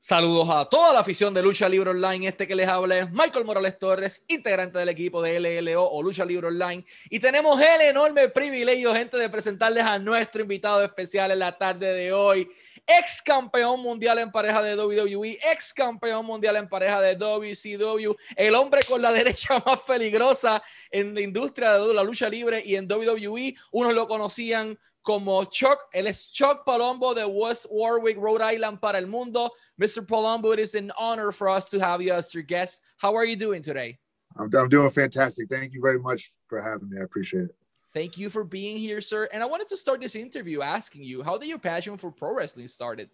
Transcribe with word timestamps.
Saludos 0.00 0.48
a 0.48 0.64
toda 0.64 0.92
la 0.92 1.00
afición 1.00 1.34
de 1.34 1.42
Lucha 1.42 1.68
Libre 1.68 1.90
Online. 1.90 2.28
Este 2.28 2.46
que 2.46 2.54
les 2.54 2.68
habla 2.68 2.98
es 2.98 3.10
Michael 3.10 3.44
Morales 3.44 3.80
Torres, 3.80 4.22
integrante 4.28 4.78
del 4.78 4.90
equipo 4.90 5.20
de 5.20 5.40
LLO 5.40 5.82
o 5.82 6.00
Lucha 6.04 6.24
Libre 6.24 6.46
Online. 6.46 6.84
Y 7.10 7.18
tenemos 7.18 7.60
el 7.60 7.80
enorme 7.80 8.28
privilegio, 8.28 8.94
gente, 8.94 9.18
de 9.18 9.28
presentarles 9.28 9.84
a 9.84 9.98
nuestro 9.98 10.40
invitado 10.40 10.84
especial 10.84 11.32
en 11.32 11.40
la 11.40 11.58
tarde 11.58 11.92
de 11.92 12.12
hoy. 12.12 12.48
Ex 12.86 13.20
campeón 13.22 13.80
mundial 13.80 14.20
en 14.20 14.30
pareja 14.30 14.62
de 14.62 14.76
WWE, 14.76 15.36
ex 15.52 15.74
campeón 15.74 16.24
mundial 16.24 16.54
en 16.56 16.68
pareja 16.68 17.00
de 17.00 17.16
WCW, 17.16 18.14
el 18.36 18.54
hombre 18.54 18.82
con 18.84 19.02
la 19.02 19.10
derecha 19.12 19.60
más 19.66 19.80
peligrosa 19.80 20.62
en 20.92 21.12
la 21.12 21.22
industria 21.22 21.76
de 21.76 21.92
la 21.92 22.04
lucha 22.04 22.28
libre 22.28 22.62
y 22.64 22.76
en 22.76 22.86
WWE. 22.90 23.56
Unos 23.72 23.94
lo 23.94 24.06
conocían 24.06 24.78
como 25.08 25.42
Chuck. 25.46 25.78
Él 25.94 26.06
es 26.06 26.26
Chuck 26.26 26.66
Palombo 26.66 27.14
de 27.14 27.24
West 27.24 27.66
Warwick, 27.70 28.18
Rhode 28.18 28.42
Island 28.42 28.78
para 28.78 28.98
el 28.98 29.06
mundo. 29.06 29.48
Mr. 29.80 30.06
Palombo, 30.06 30.52
it 30.52 30.58
is 30.58 30.74
an 30.74 30.92
honor 30.98 31.32
for 31.32 31.48
us 31.48 31.66
to 31.66 31.80
have 31.80 32.02
you 32.02 32.12
as 32.12 32.34
your 32.34 32.42
guest. 32.42 32.82
How 32.98 33.16
are 33.16 33.24
you 33.24 33.34
doing 33.34 33.62
today? 33.62 33.98
I'm, 34.36 34.54
I'm 34.54 34.68
doing 34.68 34.90
fantastic. 34.90 35.48
Thank 35.48 35.72
you 35.72 35.80
very 35.80 35.98
much 35.98 36.30
for 36.46 36.60
having 36.60 36.90
me. 36.90 36.98
I 37.00 37.04
appreciate 37.04 37.44
it. 37.44 37.56
Thank 37.94 38.18
you 38.18 38.28
for 38.28 38.44
being 38.44 38.76
here, 38.76 39.00
sir. 39.00 39.26
And 39.32 39.42
I 39.42 39.46
wanted 39.46 39.68
to 39.68 39.78
start 39.78 40.02
this 40.02 40.14
interview 40.14 40.60
asking 40.60 41.04
you, 41.04 41.22
how 41.22 41.38
did 41.38 41.48
your 41.48 41.58
passion 41.58 41.96
for 41.96 42.10
pro 42.10 42.34
wrestling 42.34 42.68
started? 42.68 43.08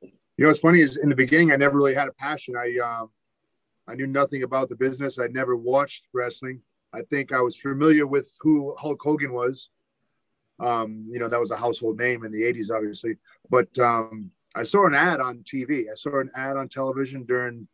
You 0.00 0.44
know, 0.44 0.46
what's 0.50 0.60
funny 0.60 0.82
is 0.82 0.98
in 0.98 1.08
the 1.08 1.16
beginning, 1.16 1.50
I 1.50 1.56
never 1.56 1.76
really 1.76 1.94
had 1.94 2.06
a 2.06 2.12
passion. 2.12 2.54
I 2.56 2.78
um, 2.78 3.10
I 3.88 3.96
knew 3.96 4.06
nothing 4.06 4.44
about 4.44 4.68
the 4.68 4.76
business. 4.76 5.18
I 5.18 5.26
never 5.26 5.56
watched 5.56 6.04
wrestling. 6.14 6.60
I 6.94 7.00
think 7.10 7.32
I 7.32 7.40
was 7.40 7.56
familiar 7.56 8.06
with 8.06 8.32
who 8.38 8.72
Hulk 8.76 9.02
Hogan 9.02 9.32
was, 9.32 9.70
um, 10.60 11.06
you 11.10 11.18
know, 11.18 11.28
that 11.28 11.40
was 11.40 11.50
a 11.50 11.56
household 11.56 11.98
name 11.98 12.24
in 12.24 12.32
the 12.32 12.42
80s, 12.42 12.70
obviously. 12.74 13.16
But 13.50 13.76
um, 13.78 14.30
I 14.54 14.64
saw 14.64 14.86
an 14.86 14.94
ad 14.94 15.20
on 15.20 15.38
TV. 15.38 15.84
I 15.90 15.94
saw 15.94 16.20
an 16.20 16.30
ad 16.34 16.56
on 16.56 16.68
television 16.68 17.24
during, 17.24 17.68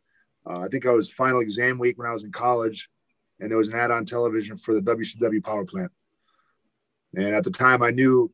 uh, 0.47 0.59
I 0.59 0.67
think 0.67 0.85
I 0.85 0.91
was 0.91 1.09
final 1.09 1.39
exam 1.39 1.79
week 1.79 1.97
when 1.97 2.07
I 2.07 2.13
was 2.13 2.23
in 2.23 2.31
college. 2.31 2.89
And 3.39 3.51
there 3.51 3.57
was 3.57 3.69
an 3.69 3.75
ad 3.75 3.91
on 3.91 4.05
television 4.05 4.57
for 4.57 4.73
the 4.73 4.81
WCW 4.81 5.43
power 5.43 5.65
plant. 5.65 5.91
And 7.15 7.33
at 7.33 7.43
the 7.43 7.51
time, 7.51 7.81
I 7.81 7.91
knew 7.91 8.31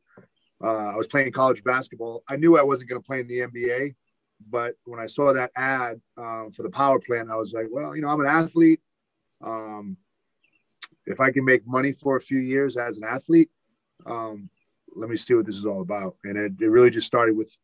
uh, 0.62 0.90
I 0.90 0.96
was 0.96 1.06
playing 1.06 1.32
college 1.32 1.64
basketball. 1.64 2.22
I 2.28 2.36
knew 2.36 2.58
I 2.58 2.62
wasn't 2.62 2.90
going 2.90 3.00
to 3.00 3.06
play 3.06 3.20
in 3.20 3.26
the 3.26 3.40
NBA. 3.40 3.94
But 4.50 4.74
when 4.84 5.00
I 5.00 5.06
saw 5.06 5.32
that 5.32 5.50
ad 5.56 6.00
um, 6.16 6.52
for 6.54 6.62
the 6.62 6.70
power 6.70 6.98
plant, 6.98 7.30
I 7.30 7.36
was 7.36 7.52
like, 7.52 7.66
well, 7.70 7.94
you 7.94 8.02
know, 8.02 8.08
I'm 8.08 8.20
an 8.20 8.26
athlete. 8.26 8.80
Um, 9.42 9.96
if 11.06 11.20
I 11.20 11.30
can 11.30 11.44
make 11.44 11.66
money 11.66 11.92
for 11.92 12.16
a 12.16 12.20
few 12.20 12.38
years 12.38 12.76
as 12.76 12.98
an 12.98 13.04
athlete, 13.04 13.50
um, 14.06 14.48
let 14.94 15.08
me 15.08 15.16
see 15.16 15.34
what 15.34 15.46
this 15.46 15.56
is 15.56 15.66
all 15.66 15.82
about. 15.82 16.16
And 16.24 16.36
it, 16.36 16.52
it 16.60 16.68
really 16.68 16.90
just 16.90 17.06
started 17.06 17.36
with 17.36 17.56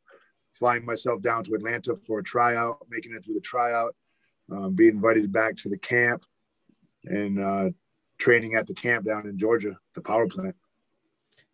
flying 0.55 0.85
myself 0.85 1.23
down 1.23 1.45
to 1.45 1.55
Atlanta 1.55 1.97
for 2.07 2.19
a 2.19 2.23
tryout, 2.23 2.79
making 2.89 3.15
it 3.15 3.25
through 3.25 3.35
the 3.35 3.41
tryout, 3.41 3.95
um, 4.51 4.75
being 4.75 4.95
invited 4.95 5.33
back 5.33 5.57
to 5.57 5.69
the 5.69 5.79
camp, 5.79 6.25
and 7.05 7.41
uh, 7.41 7.71
training 8.19 8.55
at 8.55 8.67
the 8.67 8.75
camp 8.75 9.07
down 9.07 9.27
in 9.27 9.39
Georgia, 9.39 9.77
the 9.95 10.01
power 10.01 10.27
plant. 10.27 10.57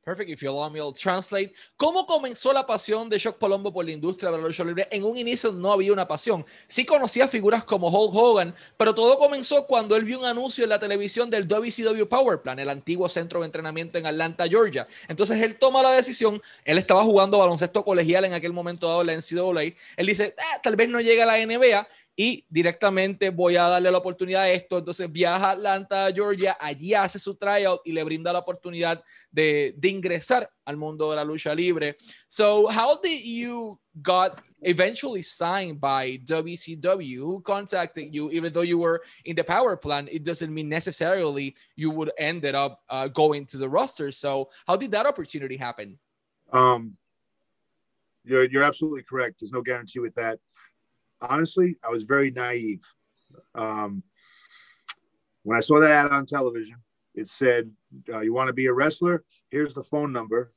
Perfect. 0.05 0.29
If 0.29 0.43
you 0.43 0.51
allow 0.51 0.69
me, 0.69 0.81
I'll 0.81 0.93
translate. 0.93 1.55
¿Cómo 1.77 2.07
comenzó 2.07 2.53
la 2.53 2.67
pasión 2.67 3.09
de 3.09 3.19
Shock 3.19 3.39
Palombo 3.39 3.73
por 3.73 3.87
la 3.87 3.93
industria 3.93 4.31
de 4.31 4.37
la 4.37 4.47
lucha 4.47 4.63
libre? 4.63 4.87
En 4.91 5.03
un 5.03 5.17
inicio 5.17 5.51
no 5.51 5.73
había 5.73 5.95
una 5.95 6.07
pasión. 6.07 6.45
Sí 6.67 6.85
conocía 6.85 7.27
figuras 7.27 7.65
como 7.65 7.89
Hulk 7.89 8.15
Hogan, 8.15 8.55
pero 8.77 8.95
todo 8.95 9.19
comenzó 9.19 9.67
cuando 9.67 9.97
él 9.97 10.05
vio 10.05 10.19
un 10.19 10.27
anuncio 10.27 10.65
en 10.65 10.71
la 10.71 10.79
televisión 10.79 11.31
del 11.31 11.49
WCW 11.49 12.05
Power 12.07 12.43
Plan, 12.43 12.59
el 12.59 12.69
antiguo 12.69 13.09
centro 13.09 13.41
de 13.41 13.47
entrenamiento 13.47 13.97
en 13.97 14.05
Atlanta, 14.05 14.47
Georgia. 14.47 14.87
Entonces 15.09 15.41
él 15.41 15.57
toma 15.57 15.83
la 15.83 15.93
decisión. 15.93 16.43
Él 16.65 16.77
estaba 16.77 17.03
jugando 17.03 17.39
baloncesto 17.39 17.83
colegial 17.83 18.27
en 18.27 18.35
aquel 18.35 18.53
momento 18.53 18.87
dado 18.87 19.01
en 19.01 19.07
la 19.07 19.15
NCAA. 19.15 19.75
Él 19.97 20.07
dice, 20.07 20.35
ah, 20.39 20.61
tal 20.63 20.77
vez 20.77 20.89
no 20.91 21.01
llegue 21.01 21.23
a 21.23 21.27
la 21.27 21.39
NBA 21.39 21.89
y 22.17 22.47
directamente 22.49 23.31
voy 23.31 23.57
a 23.57 23.65
darle 23.65 23.91
la 23.91 23.99
oportunidad 23.99 24.43
a 24.43 24.51
esto. 24.51 24.79
Entonces 24.79 25.11
viaja 25.11 25.49
a 25.49 25.53
Atlanta, 25.53 26.13
Georgia, 26.13 26.57
allí 26.61 26.95
hace 26.95 27.19
su 27.19 27.35
tryout 27.35 27.81
y 27.85 27.93
le 27.93 28.05
brinda 28.05 28.33
la 28.33 28.39
oportunidad 28.39 29.03
de, 29.31 29.75
de 29.77 29.89
ingresar 29.89 30.49
al 30.65 30.77
mundo 30.77 31.11
de 31.11 31.17
la 31.17 31.25
lucha 31.25 31.55
libre. 31.55 31.97
So, 32.29 32.69
how 32.69 33.01
did 33.03 33.23
you 33.25 33.79
got 34.03 34.41
eventually 34.63 35.23
signed 35.23 35.81
by 35.81 36.19
WCW? 36.25 37.19
Who 37.19 37.43
contacted 37.43 38.15
you? 38.15 38.31
Even 38.31 38.53
though 38.53 38.63
you 38.63 38.79
were 38.79 39.03
in 39.25 39.37
the 39.37 39.45
power 39.45 39.77
plant, 39.77 40.09
it 40.11 40.25
doesn't 40.25 40.53
mean 40.53 40.69
necessarily 40.69 41.55
you 41.77 41.91
would 41.91 42.13
ended 42.17 42.55
up 42.55 42.81
uh, 42.89 43.09
going 43.09 43.47
to 43.47 43.59
the 43.59 43.69
roster. 43.69 44.13
So, 44.13 44.51
how 44.67 44.77
did 44.77 44.93
that 44.93 45.07
opportunity 45.07 45.57
happen? 45.57 45.99
Um, 46.53 46.97
you're, 48.25 48.45
you're 48.45 48.63
absolutely 48.63 49.03
correct. 49.03 49.41
There's 49.41 49.53
no 49.53 49.63
guarantee 49.63 49.99
with 49.99 50.15
that 50.15 50.39
honestly, 51.21 51.77
I 51.83 51.91
was 51.91 52.03
very 52.05 52.31
naive. 52.31 52.83
Um, 53.55 54.03
when 55.43 55.59
I 55.59 55.61
saw 55.61 55.81
that 55.81 55.91
ad 55.91 56.11
on 56.11 56.27
television, 56.27 56.77
it 57.15 57.29
said, 57.29 57.71
uh, 58.13 58.21
"You 58.21 58.33
want 58.33 58.49
to 58.49 58.53
be 58.53 58.67
a 58.67 58.73
wrestler? 58.73 59.25
Here's 59.51 59.75
the 59.75 59.85
phone 59.85 60.13
number. 60.13 60.53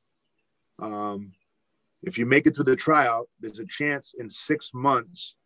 Um, 0.78 1.32
if 2.02 2.18
you 2.18 2.26
make 2.26 2.46
it 2.46 2.54
through 2.54 2.64
the 2.64 2.76
tryout, 2.76 3.28
there's 3.40 3.58
a 3.58 3.66
chance 3.66 4.14
in 4.18 4.30
six 4.30 4.72
months 4.72 5.36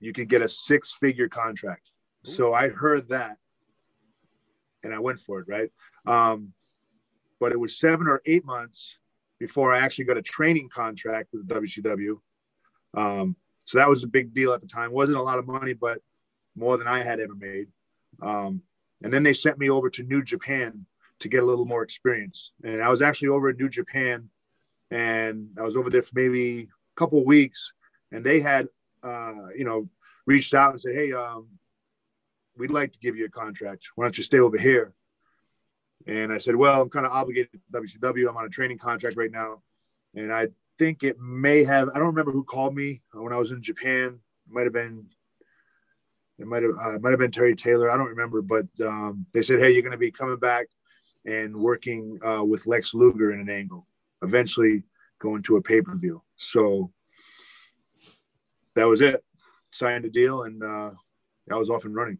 you 0.00 0.12
could 0.12 0.28
get 0.28 0.42
a 0.42 0.48
six-figure 0.48 1.28
contract." 1.28 1.90
Ooh. 2.26 2.30
So 2.30 2.54
I 2.54 2.68
heard 2.68 3.08
that, 3.08 3.36
and 4.82 4.94
I 4.94 4.98
went 4.98 5.20
for 5.20 5.40
it. 5.40 5.48
Right, 5.48 5.70
um, 6.06 6.52
but 7.40 7.52
it 7.52 7.60
was 7.60 7.78
seven 7.78 8.08
or 8.08 8.22
eight 8.26 8.44
months 8.44 8.98
before 9.38 9.72
I 9.72 9.78
actually 9.78 10.06
got 10.06 10.16
a 10.16 10.22
training 10.22 10.68
contract 10.68 11.28
with 11.32 11.48
WCW. 11.48 12.20
Um, 12.94 13.36
so 13.68 13.76
that 13.76 13.88
was 13.88 14.02
a 14.02 14.08
big 14.08 14.32
deal 14.32 14.54
at 14.54 14.62
the 14.62 14.66
time. 14.66 14.92
wasn't 14.92 15.18
a 15.18 15.22
lot 15.22 15.38
of 15.38 15.46
money, 15.46 15.74
but 15.74 15.98
more 16.56 16.78
than 16.78 16.86
I 16.86 17.02
had 17.02 17.20
ever 17.20 17.34
made. 17.34 17.66
Um, 18.22 18.62
and 19.02 19.12
then 19.12 19.22
they 19.22 19.34
sent 19.34 19.58
me 19.58 19.68
over 19.68 19.90
to 19.90 20.02
New 20.04 20.22
Japan 20.22 20.86
to 21.20 21.28
get 21.28 21.42
a 21.42 21.46
little 21.46 21.66
more 21.66 21.82
experience. 21.82 22.52
And 22.64 22.82
I 22.82 22.88
was 22.88 23.02
actually 23.02 23.28
over 23.28 23.50
in 23.50 23.58
New 23.58 23.68
Japan, 23.68 24.30
and 24.90 25.50
I 25.58 25.64
was 25.64 25.76
over 25.76 25.90
there 25.90 26.02
for 26.02 26.12
maybe 26.14 26.60
a 26.60 26.66
couple 26.96 27.22
weeks. 27.26 27.74
And 28.10 28.24
they 28.24 28.40
had, 28.40 28.68
uh, 29.02 29.48
you 29.54 29.64
know, 29.64 29.90
reached 30.24 30.54
out 30.54 30.70
and 30.70 30.80
said, 30.80 30.94
"Hey, 30.94 31.12
um, 31.12 31.46
we'd 32.56 32.70
like 32.70 32.92
to 32.92 32.98
give 33.00 33.16
you 33.16 33.26
a 33.26 33.30
contract. 33.30 33.90
Why 33.96 34.06
don't 34.06 34.16
you 34.16 34.24
stay 34.24 34.38
over 34.38 34.56
here?" 34.56 34.94
And 36.06 36.32
I 36.32 36.38
said, 36.38 36.56
"Well, 36.56 36.80
I'm 36.80 36.88
kind 36.88 37.04
of 37.04 37.12
obligated 37.12 37.52
to 37.52 37.70
WCW. 37.70 38.30
I'm 38.30 38.36
on 38.38 38.46
a 38.46 38.48
training 38.48 38.78
contract 38.78 39.18
right 39.18 39.30
now, 39.30 39.62
and 40.14 40.32
I 40.32 40.48
think 40.78 41.02
it 41.02 41.18
may 41.18 41.64
have. 41.64 41.88
I 41.90 41.98
don't 41.98 42.08
remember 42.08 42.32
who 42.32 42.44
called 42.44 42.74
me 42.74 43.02
when 43.12 43.32
I 43.32 43.36
was 43.36 43.50
in 43.50 43.62
Japan. 43.62 44.18
It 44.46 44.52
might 44.52 44.64
have 44.64 44.72
been. 44.72 45.06
It 46.38 46.46
might 46.46 46.62
have 46.62 46.72
uh, 46.80 46.98
might 47.00 47.10
have 47.10 47.18
been 47.18 47.32
Terry 47.32 47.56
Taylor. 47.56 47.90
I 47.90 47.96
don't 47.96 48.08
remember, 48.08 48.42
but 48.42 48.66
um, 48.80 49.26
they 49.32 49.42
said, 49.42 49.60
"Hey, 49.60 49.72
you're 49.72 49.82
going 49.82 49.92
to 49.92 49.98
be 49.98 50.10
coming 50.10 50.38
back 50.38 50.66
and 51.26 51.54
working 51.56 52.18
uh, 52.24 52.44
with 52.44 52.66
Lex 52.66 52.94
Luger 52.94 53.32
in 53.32 53.40
an 53.40 53.50
angle. 53.50 53.86
Eventually, 54.22 54.84
going 55.18 55.42
to 55.44 55.56
a 55.56 55.62
pay 55.62 55.82
per 55.82 55.96
view." 55.96 56.22
So 56.36 56.92
that 58.76 58.86
was 58.86 59.00
it. 59.00 59.24
Signed 59.72 60.04
a 60.04 60.10
deal, 60.10 60.44
and 60.44 60.62
uh, 60.62 60.90
I 61.50 61.56
was 61.56 61.70
off 61.70 61.84
and 61.84 61.94
running. 61.94 62.18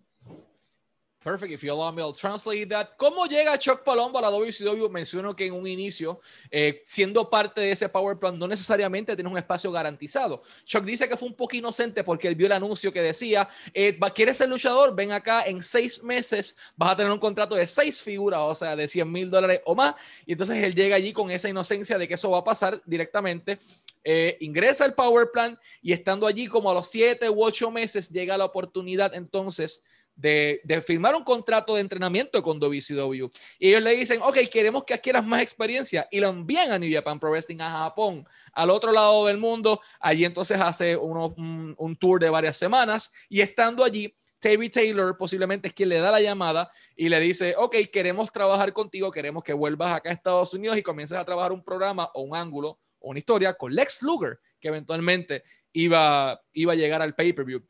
Perfect. 1.29 1.53
If 1.53 1.63
you 1.63 1.71
allow 1.71 1.93
me, 1.93 2.01
I'll 2.01 2.15
translate 2.15 2.71
that. 2.71 2.97
¿Cómo 2.97 3.27
llega 3.27 3.59
Chuck 3.59 3.85
Palombo 3.85 4.19
a 4.19 4.23
la 4.23 4.31
WCW? 4.31 4.89
Menciono 4.89 5.37
que 5.37 5.45
en 5.45 5.53
un 5.53 5.67
inicio, 5.67 6.21
eh, 6.51 6.83
siendo 6.87 7.29
parte 7.29 7.61
de 7.61 7.73
ese 7.73 7.87
Power 7.87 8.19
Plan, 8.19 8.39
no 8.39 8.49
necesariamente 8.49 9.15
tiene 9.15 9.29
un 9.29 9.37
espacio 9.37 9.71
garantizado. 9.71 10.41
Chuck 10.65 10.85
dice 10.85 11.07
que 11.07 11.19
fue 11.19 11.29
un 11.29 11.35
poco 11.35 11.55
inocente 11.55 12.03
porque 12.03 12.29
él 12.29 12.35
vio 12.35 12.47
el 12.47 12.53
anuncio 12.53 12.91
que 12.91 13.03
decía, 13.03 13.47
eh, 13.75 13.99
¿quieres 14.15 14.39
ser 14.39 14.49
luchador? 14.49 14.95
Ven 14.95 15.13
acá, 15.13 15.43
en 15.43 15.63
seis 15.63 16.03
meses 16.03 16.57
vas 16.75 16.93
a 16.93 16.97
tener 16.97 17.13
un 17.13 17.19
contrato 17.19 17.57
de 17.57 17.67
seis 17.67 18.03
figuras, 18.03 18.41
o 18.41 18.55
sea, 18.55 18.75
de 18.75 18.89
100 18.89 19.13
mil 19.13 19.31
dólares 19.31 19.61
o 19.67 19.75
más. 19.75 19.97
Y 20.25 20.33
entonces 20.33 20.57
él 20.65 20.75
llega 20.75 20.97
allí 20.97 21.13
con 21.13 21.31
esa 21.31 21.51
inocencia 21.51 21.99
de 21.99 22.09
que 22.09 22.15
eso 22.15 22.31
va 22.31 22.39
a 22.39 22.45
pasar 22.45 22.81
directamente. 22.87 23.59
Eh, 24.03 24.39
ingresa 24.41 24.87
al 24.87 24.95
Power 24.95 25.31
Plan 25.31 25.59
y 25.83 25.93
estando 25.93 26.27
allí 26.27 26.47
como 26.47 26.71
a 26.71 26.75
los 26.75 26.87
siete 26.87 27.29
u 27.29 27.45
ocho 27.45 27.71
meses 27.71 28.09
llega 28.09 28.39
la 28.39 28.47
oportunidad 28.47 29.15
entonces 29.15 29.83
de, 30.19 30.83
firmar 30.85 31.15
un 31.15 31.25
contrato 31.25 31.75
de 31.75 31.81
entrenamiento 31.81 32.43
con 32.43 32.59
WCW. 32.59 33.31
Y 33.59 33.69
ellos 33.69 33.83
le 33.83 33.95
dicen, 33.95 34.21
ok, 34.23 34.39
queremos 34.51 34.85
que 34.85 34.95
adquieras 34.95 35.25
más 35.25 35.41
experiencia. 35.41 36.09
Y 36.11 36.21
lo 36.21 36.29
envían 36.29 36.73
a 36.73 36.79
New 36.79 36.93
Japan 36.93 37.21
Pro 37.21 37.31
Wrestling 37.31 37.61
a 37.61 37.71
Japón, 37.71 38.25
al 38.53 38.71
otro 38.71 38.93
lado 38.93 39.27
del 39.27 39.39
mundo. 39.39 39.81
Allí 40.01 40.25
entonces 40.25 40.61
hace 40.61 40.97
un, 40.97 41.75
un, 41.79 41.97
tour 41.97 42.21
de 42.21 42.31
varias 42.31 42.57
semanas. 42.57 43.13
Y 43.29 43.41
estando 43.41 43.85
allí, 43.85 44.15
Terry 44.41 44.69
Taylor 44.71 45.17
posiblemente 45.17 45.69
es 45.69 45.75
quien 45.75 45.89
le 45.89 46.01
da 46.01 46.11
la 46.11 46.21
llamada 46.21 46.71
y 46.97 47.09
le 47.09 47.21
dice, 47.21 47.55
ok, 47.57 47.77
queremos 47.93 48.31
trabajar 48.33 48.73
contigo, 48.73 49.11
queremos 49.11 49.43
que 49.43 49.53
vuelvas 49.53 49.93
acá 49.93 50.11
a 50.11 50.13
Estados 50.13 50.53
Unidos 50.55 50.77
y 50.77 50.83
comiences 50.83 51.17
a 51.17 51.25
trabajar 51.25 51.53
un 51.53 51.63
programa 51.63 52.11
o 52.15 52.23
un 52.23 52.37
ángulo 52.37 52.79
o 53.01 53.11
una 53.11 53.19
historia 53.19 53.55
con 53.55 53.73
Lex 53.75 54.03
Luger, 54.03 54.41
que 54.61 54.69
eventualmente 54.69 55.43
iba, 55.73 56.41
iba 56.53 56.73
a 56.73 56.77
llegar 56.77 57.03
al 57.03 57.15
pay-per-view. 57.15 57.65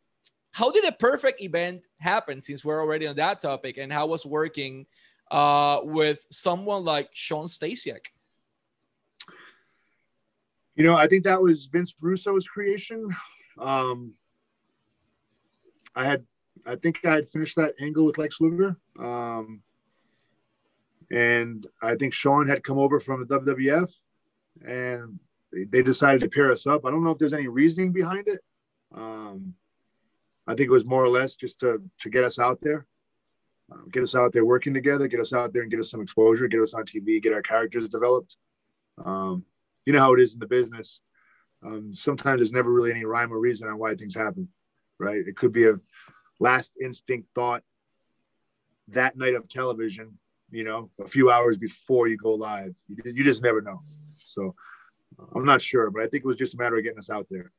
How 0.59 0.73
did 0.73 0.85
the 0.85 0.91
perfect 0.91 1.41
event 1.41 1.87
happen 2.01 2.41
since 2.41 2.65
we're 2.65 2.81
already 2.81 3.07
on 3.07 3.15
that 3.15 3.39
topic 3.39 3.79
and 3.79 3.93
how 3.93 4.09
was 4.09 4.27
working 4.27 4.87
uh, 5.31 5.79
with 5.85 6.27
someone 6.33 6.85
like 6.85 7.11
Shawn 7.13 7.47
Stasiak? 7.47 8.01
You 10.75 10.83
know, 10.83 10.97
I 10.97 11.07
think 11.07 11.23
that 11.23 11.41
was 11.41 11.67
Vince 11.67 11.95
Russo's 12.03 12.49
creation. 12.49 13.09
Um, 13.61 14.15
I 15.95 16.05
had, 16.05 16.27
I 16.67 16.75
think 16.75 16.99
I 17.05 17.15
had 17.15 17.29
finished 17.29 17.55
that 17.55 17.75
angle 17.81 18.05
with 18.05 18.19
Lex 18.19 18.41
Luger. 18.41 18.77
Um, 18.99 19.63
and 21.13 21.69
I 21.81 21.95
think 21.95 22.13
Shawn 22.13 22.49
had 22.49 22.65
come 22.65 22.81
over 22.81 22.99
from 22.99 23.25
the 23.25 23.39
WWF 23.39 23.95
and 24.67 25.21
they 25.53 25.85
decided 25.85 26.21
to 26.23 26.29
pair 26.29 26.51
us 26.51 26.67
up. 26.67 26.85
I 26.85 26.91
don't 26.91 27.05
know 27.05 27.13
if 27.13 27.19
there's 27.19 27.33
any 27.33 27.47
reasoning 27.47 27.93
behind 27.93 28.27
it. 28.27 28.41
Um, 28.93 29.55
I 30.49 30.55
think 30.55 30.69
it 30.69 30.73
was 30.73 30.87
more 30.87 31.05
or 31.05 31.09
less 31.09 31.37
just 31.37 31.61
to, 31.61 31.83
to 32.01 32.09
get 32.09 32.25
us 32.25 32.39
out 32.39 32.59
there, 32.63 32.87
uh, 33.71 33.83
get 33.93 34.03
us 34.03 34.15
out 34.15 34.33
there 34.33 34.47
working 34.47 34.73
together, 34.73 35.07
get 35.07 35.21
us 35.21 35.35
out 35.35 35.53
there 35.53 35.61
and 35.61 35.71
get 35.71 35.79
us 35.79 35.91
some 35.91 36.01
exposure, 36.01 36.49
get 36.49 36.63
us 36.63 36.73
on 36.73 36.85
TV, 36.85 37.23
get 37.23 37.35
our 37.35 37.43
characters 37.43 37.89
developed. 37.91 38.37
Um, 39.05 39.45
you 39.85 39.93
know 39.93 40.01
how 40.01 40.15
it 40.15 40.21
is 40.21 40.33
in 40.33 40.41
the 40.41 40.47
business. 40.47 41.01
Um, 41.63 41.93
sometimes 41.93 42.41
there's 42.41 42.53
never 42.53 42.73
really 42.73 42.91
any 42.91 43.05
rhyme 43.05 43.33
or 43.33 43.39
reason 43.39 43.69
on 43.69 43.79
why 43.79 43.95
things 43.95 44.15
happen, 44.15 44.49
right? 44.99 45.19
It 45.27 45.37
could 45.37 45.53
be 45.53 45.69
a 45.69 45.75
last 46.41 46.73
instinct 46.81 47.29
thought 47.35 47.63
that 48.89 49.19
night 49.19 49.35
of 49.35 49.49
television, 49.49 50.19
you 50.51 50.65
know, 50.65 50.91
a 51.05 51.09
few 51.09 51.31
hours 51.31 51.59
before 51.59 52.09
you 52.09 52.17
go 52.17 52.33
live. 52.33 52.75
You, 52.89 52.97
you 53.13 53.25
just 53.25 53.43
never 53.43 53.61
know. 53.61 53.83
So 54.17 54.55
I'm 55.35 55.45
not 55.45 55.61
sure, 55.61 55.91
but 55.91 56.03
I 56.03 56.07
think 56.07 56.25
it 56.25 56.27
was 56.27 56.37
just 56.37 56.55
a 56.55 56.57
matter 56.57 56.79
of 56.79 56.85
getting 56.85 56.99
us 56.99 57.11
out 57.11 57.27
there. 57.31 57.53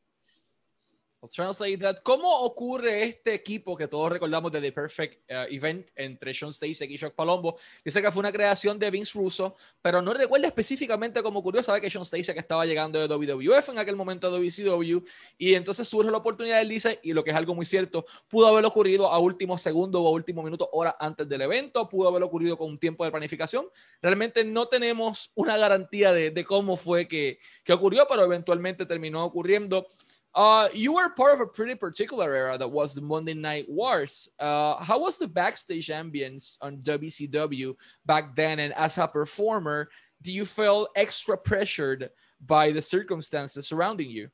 I'll 1.22 1.30
translate 1.30 1.78
that. 1.80 1.98
¿Cómo 2.02 2.30
ocurre 2.44 3.04
este 3.04 3.34
equipo 3.34 3.76
que 3.76 3.90
todos 3.90 4.10
recordamos 4.10 4.54
de 4.54 4.62
The 4.62 4.72
Perfect 4.72 5.30
uh, 5.30 5.54
Event 5.54 5.90
entre 5.96 6.34
Sean 6.34 6.54
Stacey 6.54 6.88
y 6.94 6.98
Chuck 6.98 7.14
Palombo? 7.14 7.58
Dice 7.84 8.02
que 8.02 8.10
fue 8.10 8.22
una 8.22 8.32
creación 8.32 8.80
de 8.80 8.90
Vince 8.90 9.20
Russo, 9.20 9.58
pero 9.82 10.02
no 10.02 10.14
recuerda 10.14 10.48
específicamente 10.48 11.22
cómo 11.22 11.40
ocurrió. 11.40 11.62
Sabe 11.62 11.82
que 11.82 11.90
Sean 11.90 12.06
Stacey 12.06 12.34
que 12.34 12.40
estaba 12.40 12.66
llegando 12.66 13.06
de 13.06 13.08
WWF 13.08 13.68
en 13.68 13.80
aquel 13.80 13.98
momento 13.98 14.32
de 14.32 14.38
WCW 14.38 15.00
y 15.38 15.56
entonces 15.56 15.90
surge 15.90 16.10
la 16.10 16.20
oportunidad, 16.20 16.62
él 16.62 16.70
dice, 16.70 17.02
y 17.04 17.12
lo 17.12 17.22
que 17.22 17.32
es 17.32 17.36
algo 17.36 17.54
muy 17.54 17.66
cierto, 17.66 18.06
pudo 18.30 18.48
haber 18.48 18.64
ocurrido 18.64 19.12
a 19.12 19.20
último 19.20 19.58
segundo 19.58 20.02
o 20.02 20.08
a 20.08 20.12
último 20.12 20.42
minuto, 20.42 20.70
hora 20.72 20.96
antes 21.02 21.28
del 21.28 21.42
evento, 21.42 21.90
pudo 21.90 22.08
haber 22.08 22.24
ocurrido 22.24 22.58
con 22.58 22.70
un 22.70 22.80
tiempo 22.80 23.04
de 23.04 23.12
planificación. 23.12 23.66
Realmente 24.02 24.46
no 24.46 24.70
tenemos 24.70 25.32
una 25.36 25.58
garantía 25.58 26.14
de, 26.14 26.32
de 26.32 26.46
cómo 26.46 26.78
fue 26.78 27.10
que, 27.10 27.40
que 27.66 27.74
ocurrió, 27.74 28.08
pero 28.08 28.24
eventualmente 28.24 28.86
terminó 28.86 29.26
ocurriendo. 29.26 29.86
Uh, 30.36 30.70
you 30.74 30.94
were 30.94 31.10
part 31.10 31.34
of 31.34 31.42
a 31.42 31.48
pretty 31.48 31.76
particular 31.76 32.34
era 32.34 32.58
that 32.58 32.68
was 32.68 32.94
the 32.94 33.02
Monday 33.02 33.34
Night 33.34 33.66
Wars. 33.68 34.30
Uh, 34.40 34.76
how 34.78 35.00
was 35.00 35.18
the 35.18 35.28
backstage 35.28 35.88
ambience 35.88 36.58
on 36.62 36.78
WCW 36.78 37.76
back 38.06 38.36
then? 38.36 38.60
And 38.60 38.74
as 38.74 38.98
a 38.98 39.08
performer, 39.08 39.90
do 40.22 40.32
you 40.32 40.46
feel 40.46 40.88
extra 40.96 41.38
pressured 41.38 42.10
by 42.46 42.72
the 42.72 42.82
circumstances 42.82 43.68
surrounding 43.68 44.10
you? 44.10 44.30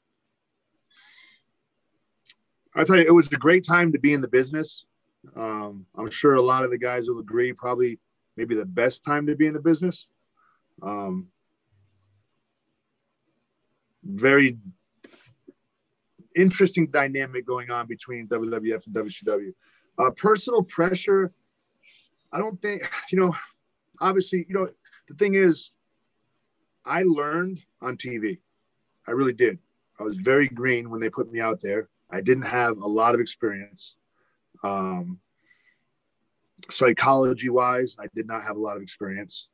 I 2.75 2.83
tell 2.83 2.97
you, 2.97 3.03
it 3.03 3.13
was 3.13 3.31
a 3.31 3.37
great 3.37 3.63
time 3.63 3.93
to 3.93 3.99
be 3.99 4.13
in 4.13 4.19
the 4.19 4.27
business. 4.27 4.85
Um, 5.35 5.85
I'm 5.97 6.09
sure 6.11 6.35
a 6.35 6.41
lot 6.41 6.65
of 6.65 6.71
the 6.71 6.77
guys 6.77 7.07
will 7.07 7.19
agree. 7.19 7.53
Probably, 7.53 7.99
maybe 8.35 8.53
the 8.53 8.65
best 8.65 9.05
time 9.05 9.27
to 9.27 9.35
be 9.35 9.47
in 9.47 9.53
the 9.53 9.61
business. 9.61 10.07
Um, 10.81 11.27
very 14.03 14.57
interesting 16.35 16.87
dynamic 16.87 17.45
going 17.45 17.71
on 17.71 17.87
between 17.87 18.27
WWF 18.27 18.85
and 18.85 18.95
WCW. 18.95 19.53
Uh, 19.97 20.11
personal 20.11 20.63
pressure, 20.63 21.31
I 22.31 22.39
don't 22.39 22.61
think, 22.61 22.83
you 23.11 23.19
know, 23.19 23.35
obviously, 23.99 24.45
you 24.47 24.55
know, 24.55 24.69
the 25.07 25.15
thing 25.15 25.35
is, 25.35 25.71
I 26.85 27.03
learned 27.03 27.61
on 27.81 27.97
TV. 27.97 28.39
I 29.07 29.11
really 29.11 29.33
did. 29.33 29.57
I 29.99 30.03
was 30.03 30.17
very 30.17 30.47
green 30.47 30.89
when 30.89 30.99
they 30.99 31.09
put 31.09 31.31
me 31.31 31.39
out 31.39 31.61
there. 31.61 31.89
I 32.11 32.21
didn't 32.21 32.43
have 32.43 32.77
a 32.77 32.87
lot 32.87 33.15
of 33.15 33.21
experience. 33.21 33.95
Um, 34.63 35.19
psychology 36.69 37.49
wise, 37.49 37.95
I 37.99 38.07
did 38.13 38.27
not 38.27 38.43
have 38.43 38.57
a 38.57 38.59
lot 38.59 38.75
of 38.75 38.83
experience. 38.83 39.47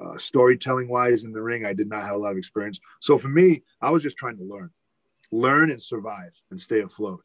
Uh, 0.00 0.16
storytelling 0.16 0.88
wise 0.88 1.24
in 1.24 1.32
the 1.32 1.42
ring, 1.42 1.66
I 1.66 1.72
did 1.72 1.88
not 1.88 2.02
have 2.02 2.14
a 2.14 2.18
lot 2.18 2.32
of 2.32 2.38
experience. 2.38 2.78
So 3.00 3.18
for 3.18 3.28
me, 3.28 3.62
I 3.80 3.90
was 3.90 4.02
just 4.02 4.16
trying 4.16 4.36
to 4.38 4.44
learn 4.44 4.70
learn 5.30 5.70
and 5.70 5.82
survive 5.82 6.32
and 6.50 6.60
stay 6.60 6.80
afloat. 6.80 7.22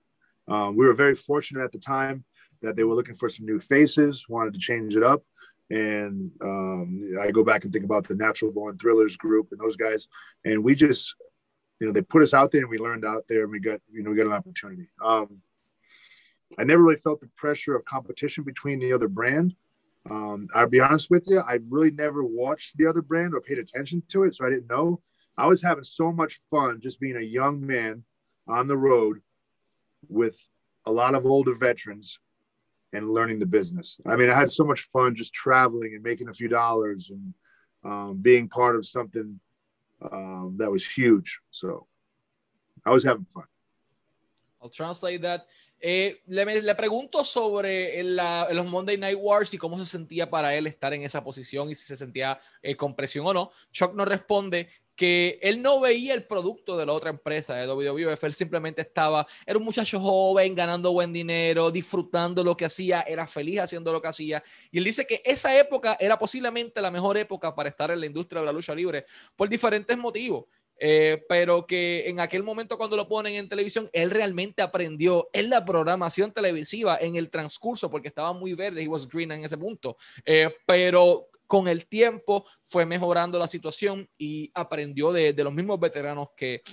Um, 0.47 0.75
we 0.75 0.85
were 0.85 0.93
very 0.93 1.15
fortunate 1.15 1.63
at 1.63 1.71
the 1.71 1.79
time 1.79 2.25
that 2.61 2.75
they 2.75 2.83
were 2.83 2.95
looking 2.95 3.15
for 3.15 3.29
some 3.29 3.45
new 3.45 3.59
faces, 3.59 4.27
wanted 4.27 4.53
to 4.53 4.59
change 4.59 4.95
it 4.95 5.03
up. 5.03 5.23
And 5.69 6.31
um, 6.41 7.15
I 7.21 7.31
go 7.31 7.43
back 7.43 7.63
and 7.63 7.73
think 7.73 7.85
about 7.85 8.07
the 8.07 8.15
Natural 8.15 8.51
Born 8.51 8.77
Thrillers 8.77 9.17
group 9.17 9.47
and 9.51 9.59
those 9.59 9.75
guys. 9.75 10.07
And 10.45 10.63
we 10.63 10.75
just, 10.75 11.15
you 11.79 11.87
know, 11.87 11.93
they 11.93 12.01
put 12.01 12.21
us 12.21 12.33
out 12.33 12.51
there 12.51 12.61
and 12.61 12.69
we 12.69 12.77
learned 12.77 13.05
out 13.05 13.23
there 13.27 13.43
and 13.43 13.51
we 13.51 13.59
got, 13.59 13.79
you 13.91 14.03
know, 14.03 14.11
we 14.11 14.17
got 14.17 14.27
an 14.27 14.33
opportunity. 14.33 14.89
Um, 15.03 15.41
I 16.57 16.63
never 16.63 16.83
really 16.83 16.97
felt 16.97 17.21
the 17.21 17.29
pressure 17.37 17.75
of 17.75 17.85
competition 17.85 18.43
between 18.43 18.79
the 18.79 18.93
other 18.93 19.07
brand. 19.07 19.55
Um, 20.09 20.47
I'll 20.53 20.67
be 20.67 20.81
honest 20.81 21.09
with 21.09 21.23
you, 21.27 21.39
I 21.39 21.59
really 21.69 21.91
never 21.91 22.23
watched 22.23 22.77
the 22.77 22.85
other 22.87 23.01
brand 23.01 23.33
or 23.33 23.41
paid 23.41 23.57
attention 23.57 24.03
to 24.09 24.23
it, 24.23 24.35
so 24.35 24.45
I 24.45 24.49
didn't 24.49 24.69
know. 24.69 25.01
I 25.37 25.47
was 25.47 25.61
having 25.61 25.83
so 25.83 26.11
much 26.11 26.39
fun 26.51 26.79
just 26.81 26.99
being 26.99 27.17
a 27.17 27.21
young 27.21 27.65
man 27.65 28.03
on 28.47 28.67
the 28.67 28.77
road 28.77 29.21
with 30.09 30.37
a 30.85 30.91
lot 30.91 31.15
of 31.15 31.25
older 31.25 31.55
veterans 31.55 32.19
and 32.91 33.09
learning 33.09 33.39
the 33.39 33.45
business. 33.45 33.99
I 34.05 34.15
mean, 34.15 34.29
I 34.29 34.35
had 34.35 34.51
so 34.51 34.63
much 34.63 34.81
fun 34.93 35.15
just 35.15 35.33
traveling 35.33 35.95
and 35.95 36.03
making 36.03 36.29
a 36.29 36.33
few 36.33 36.47
dollars 36.47 37.09
and 37.09 37.33
um, 37.83 38.17
being 38.21 38.47
part 38.47 38.75
of 38.75 38.85
something 38.85 39.39
um, 40.11 40.55
that 40.57 40.71
was 40.71 40.85
huge. 40.85 41.39
So 41.51 41.87
I 42.85 42.91
was 42.91 43.03
having 43.03 43.25
fun. 43.25 43.45
I'll 44.61 44.69
translate 44.69 45.21
that. 45.23 45.47
Eh, 45.85 46.21
le, 46.27 46.45
le, 46.45 46.75
pregunto 46.75 47.25
sobre 47.25 48.01
la, 48.03 48.47
los 48.53 48.65
Monday 48.65 48.95
Night 48.95 49.17
Wars 49.19 49.53
y 49.53 49.57
cómo 49.57 49.77
se 49.77 49.85
sentía 49.85 50.29
para 50.29 50.55
él 50.55 50.65
estar 50.65 50.93
en 50.93 51.03
esa 51.03 51.21
posición 51.21 51.69
y 51.69 51.75
si 51.75 51.85
se 51.85 51.97
sentía 51.97 52.39
eh, 52.61 52.73
con 52.77 52.95
presión 52.95 53.27
o 53.27 53.33
no. 53.33 53.51
Chuck 53.69 53.93
nos 53.93 54.07
responde 54.07 54.69
que 54.95 55.39
él 55.41 55.61
no 55.61 55.79
veía 55.79 56.13
el 56.13 56.25
producto 56.25 56.77
de 56.77 56.85
la 56.85 56.93
otra 56.93 57.09
empresa 57.09 57.55
de 57.55 57.67
WWF, 57.67 58.23
él 58.23 58.33
simplemente 58.33 58.81
estaba, 58.81 59.25
era 59.45 59.57
un 59.57 59.65
muchacho 59.65 59.99
joven, 59.99 60.55
ganando 60.55 60.91
buen 60.91 61.11
dinero, 61.11 61.71
disfrutando 61.71 62.43
lo 62.43 62.55
que 62.55 62.65
hacía, 62.65 63.01
era 63.01 63.27
feliz 63.27 63.61
haciendo 63.61 63.91
lo 63.91 64.01
que 64.01 64.07
hacía. 64.07 64.43
Y 64.71 64.77
él 64.77 64.83
dice 64.83 65.05
que 65.05 65.21
esa 65.25 65.57
época 65.57 65.97
era 65.99 66.17
posiblemente 66.17 66.81
la 66.81 66.91
mejor 66.91 67.17
época 67.17 67.53
para 67.55 67.69
estar 67.69 67.91
en 67.91 67.99
la 67.99 68.05
industria 68.05 68.41
de 68.41 68.45
la 68.45 68.51
lucha 68.51 68.75
libre 68.75 69.05
por 69.35 69.49
diferentes 69.49 69.97
motivos. 69.97 70.47
Eh, 70.79 71.23
pero 71.29 71.65
que 71.65 72.09
en 72.09 72.19
aquel 72.19 72.43
momento 72.43 72.77
cuando 72.77 72.97
lo 72.97 73.07
ponen 73.07 73.35
en 73.35 73.47
televisión, 73.47 73.89
él 73.93 74.09
realmente 74.11 74.61
aprendió 74.61 75.29
en 75.31 75.49
la 75.49 75.63
programación 75.63 76.33
televisiva, 76.33 76.97
en 76.99 77.15
el 77.15 77.29
transcurso, 77.29 77.89
porque 77.89 78.07
estaba 78.07 78.33
muy 78.33 78.53
verde, 78.53 78.81
he 78.81 78.87
was 78.87 79.07
green 79.07 79.31
en 79.31 79.45
ese 79.45 79.57
punto, 79.57 79.95
eh, 80.25 80.49
pero 80.65 81.29
con 81.53 81.67
el 81.67 81.85
tiempo 81.85 82.45
fue 82.65 82.83
mejorando 82.83 83.37
la 83.37 83.47
situación 83.47 84.09
y 84.17 84.49
aprendió 84.55 85.13
de, 85.13 85.33
de 85.33 85.43
los 85.43 85.53
mismos 85.53 85.79
veteranos 85.79 86.29
que, 86.35 86.63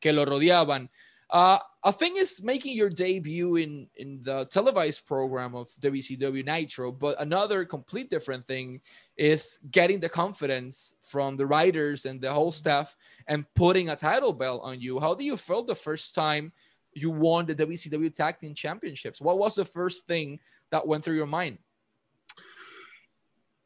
que 0.00 0.14
lo 0.14 0.24
rodeaban. 0.24 0.90
Uh, 1.30 1.58
a 1.84 1.92
thing 1.92 2.16
is 2.16 2.42
making 2.42 2.74
your 2.74 2.88
debut 2.88 3.56
in, 3.56 3.86
in 3.96 4.22
the 4.22 4.46
televised 4.46 5.06
program 5.06 5.54
of 5.54 5.68
WCW 5.82 6.42
Nitro, 6.42 6.90
but 6.90 7.20
another 7.20 7.66
complete 7.66 8.08
different 8.08 8.46
thing 8.46 8.80
is 9.18 9.58
getting 9.70 10.00
the 10.00 10.08
confidence 10.08 10.94
from 11.02 11.36
the 11.36 11.44
writers 11.44 12.06
and 12.06 12.18
the 12.18 12.32
whole 12.32 12.50
staff 12.50 12.96
and 13.26 13.44
putting 13.54 13.90
a 13.90 13.96
title 13.96 14.32
belt 14.32 14.62
on 14.64 14.80
you. 14.80 14.98
How 14.98 15.12
do 15.12 15.22
you 15.22 15.36
feel 15.36 15.64
the 15.64 15.74
first 15.74 16.14
time 16.14 16.50
you 16.94 17.10
won 17.10 17.44
the 17.44 17.54
WCW 17.54 18.10
Tag 18.16 18.38
Team 18.38 18.54
Championships? 18.54 19.20
What 19.20 19.36
was 19.36 19.54
the 19.54 19.66
first 19.66 20.06
thing 20.06 20.40
that 20.70 20.86
went 20.86 21.04
through 21.04 21.16
your 21.16 21.26
mind? 21.26 21.58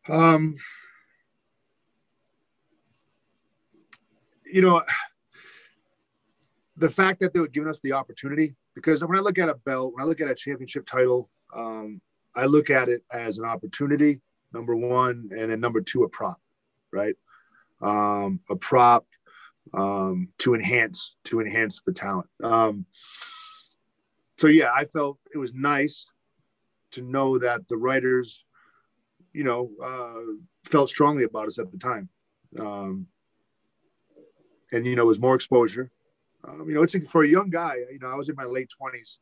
Um, 0.08 0.56
you 4.44 4.60
know, 4.60 4.82
the 6.76 6.90
fact 6.90 7.20
that 7.20 7.32
they 7.32 7.40
were 7.40 7.48
giving 7.48 7.68
us 7.68 7.80
the 7.80 7.92
opportunity, 7.92 8.54
because 8.74 9.04
when 9.04 9.18
I 9.18 9.22
look 9.22 9.38
at 9.38 9.48
a 9.48 9.54
belt, 9.54 9.94
when 9.94 10.04
I 10.04 10.06
look 10.06 10.20
at 10.20 10.28
a 10.28 10.34
championship 10.34 10.86
title, 10.86 11.30
um, 11.54 12.00
I 12.34 12.46
look 12.46 12.70
at 12.70 12.88
it 12.88 13.02
as 13.12 13.38
an 13.38 13.44
opportunity, 13.44 14.20
number 14.52 14.74
one, 14.74 15.30
and 15.36 15.50
then 15.50 15.60
number 15.60 15.80
two, 15.80 16.02
a 16.02 16.08
prop, 16.08 16.40
right? 16.92 17.14
Um, 17.80 18.40
a 18.50 18.56
prop 18.56 19.06
um, 19.72 20.28
to 20.38 20.54
enhance 20.54 21.16
to 21.24 21.40
enhance 21.40 21.80
the 21.82 21.92
talent. 21.92 22.28
Um, 22.42 22.86
so 24.38 24.48
yeah, 24.48 24.70
I 24.74 24.84
felt 24.84 25.18
it 25.32 25.38
was 25.38 25.54
nice 25.54 26.06
to 26.92 27.02
know 27.02 27.38
that 27.38 27.66
the 27.68 27.76
writers, 27.76 28.44
you 29.34 29.44
know, 29.44 29.70
uh, 29.82 30.32
felt 30.64 30.88
strongly 30.88 31.24
about 31.24 31.48
us 31.48 31.58
at 31.58 31.70
the 31.70 31.78
time, 31.78 32.08
um, 32.58 33.06
and 34.72 34.86
you 34.86 34.96
know, 34.96 35.02
it 35.02 35.06
was 35.06 35.20
more 35.20 35.34
exposure. 35.34 35.90
Um, 36.46 36.68
you 36.68 36.74
know, 36.74 36.82
it's 36.82 36.96
for 37.10 37.24
a 37.24 37.28
young 37.28 37.50
guy. 37.50 37.76
You 37.92 37.98
know, 38.00 38.08
I 38.08 38.14
was 38.14 38.30
in 38.30 38.36
my 38.36 38.44
late 38.44 38.70
twenties, 38.70 39.18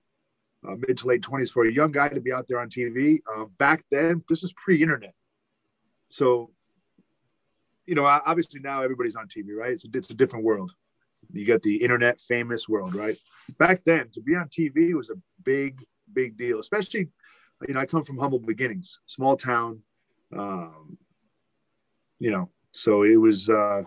uh, 0.66 0.76
mid 0.86 0.98
to 0.98 1.06
late 1.08 1.22
twenties. 1.22 1.50
For 1.50 1.66
a 1.66 1.72
young 1.72 1.90
guy 1.90 2.08
to 2.08 2.20
be 2.20 2.32
out 2.32 2.46
there 2.48 2.60
on 2.60 2.68
TV 2.68 3.18
uh, 3.34 3.46
back 3.58 3.84
then, 3.90 4.22
this 4.28 4.44
is 4.44 4.52
pre-internet, 4.52 5.14
so 6.08 6.50
you 7.86 7.94
know, 7.94 8.06
obviously 8.06 8.60
now 8.60 8.82
everybody's 8.82 9.16
on 9.16 9.26
TV, 9.26 9.56
right? 9.56 9.72
It's 9.72 9.84
a, 9.84 9.88
it's 9.94 10.10
a 10.10 10.14
different 10.14 10.44
world. 10.44 10.72
you 11.32 11.46
got 11.46 11.62
the 11.62 11.82
internet 11.82 12.20
famous 12.20 12.68
world, 12.68 12.94
right? 12.94 13.16
Back 13.58 13.84
then, 13.84 14.08
to 14.14 14.20
be 14.20 14.34
on 14.36 14.48
TV 14.48 14.94
was 14.94 15.10
a 15.10 15.16
big, 15.44 15.84
big 16.12 16.36
deal, 16.36 16.60
especially, 16.60 17.08
you 17.66 17.74
know, 17.74 17.80
I 17.80 17.86
come 17.86 18.04
from 18.04 18.18
humble 18.18 18.38
beginnings, 18.38 19.00
small 19.06 19.36
town, 19.36 19.80
um, 20.36 20.98
you 22.18 22.30
know, 22.30 22.48
so 22.70 23.04
it 23.04 23.16
was, 23.16 23.48
uh, 23.48 23.82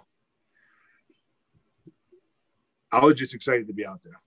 I 2.92 3.00
was 3.00 3.16
just 3.16 3.34
excited 3.34 3.68
to 3.68 3.74
be 3.74 3.86
out 3.86 4.02
there. 4.04 4.20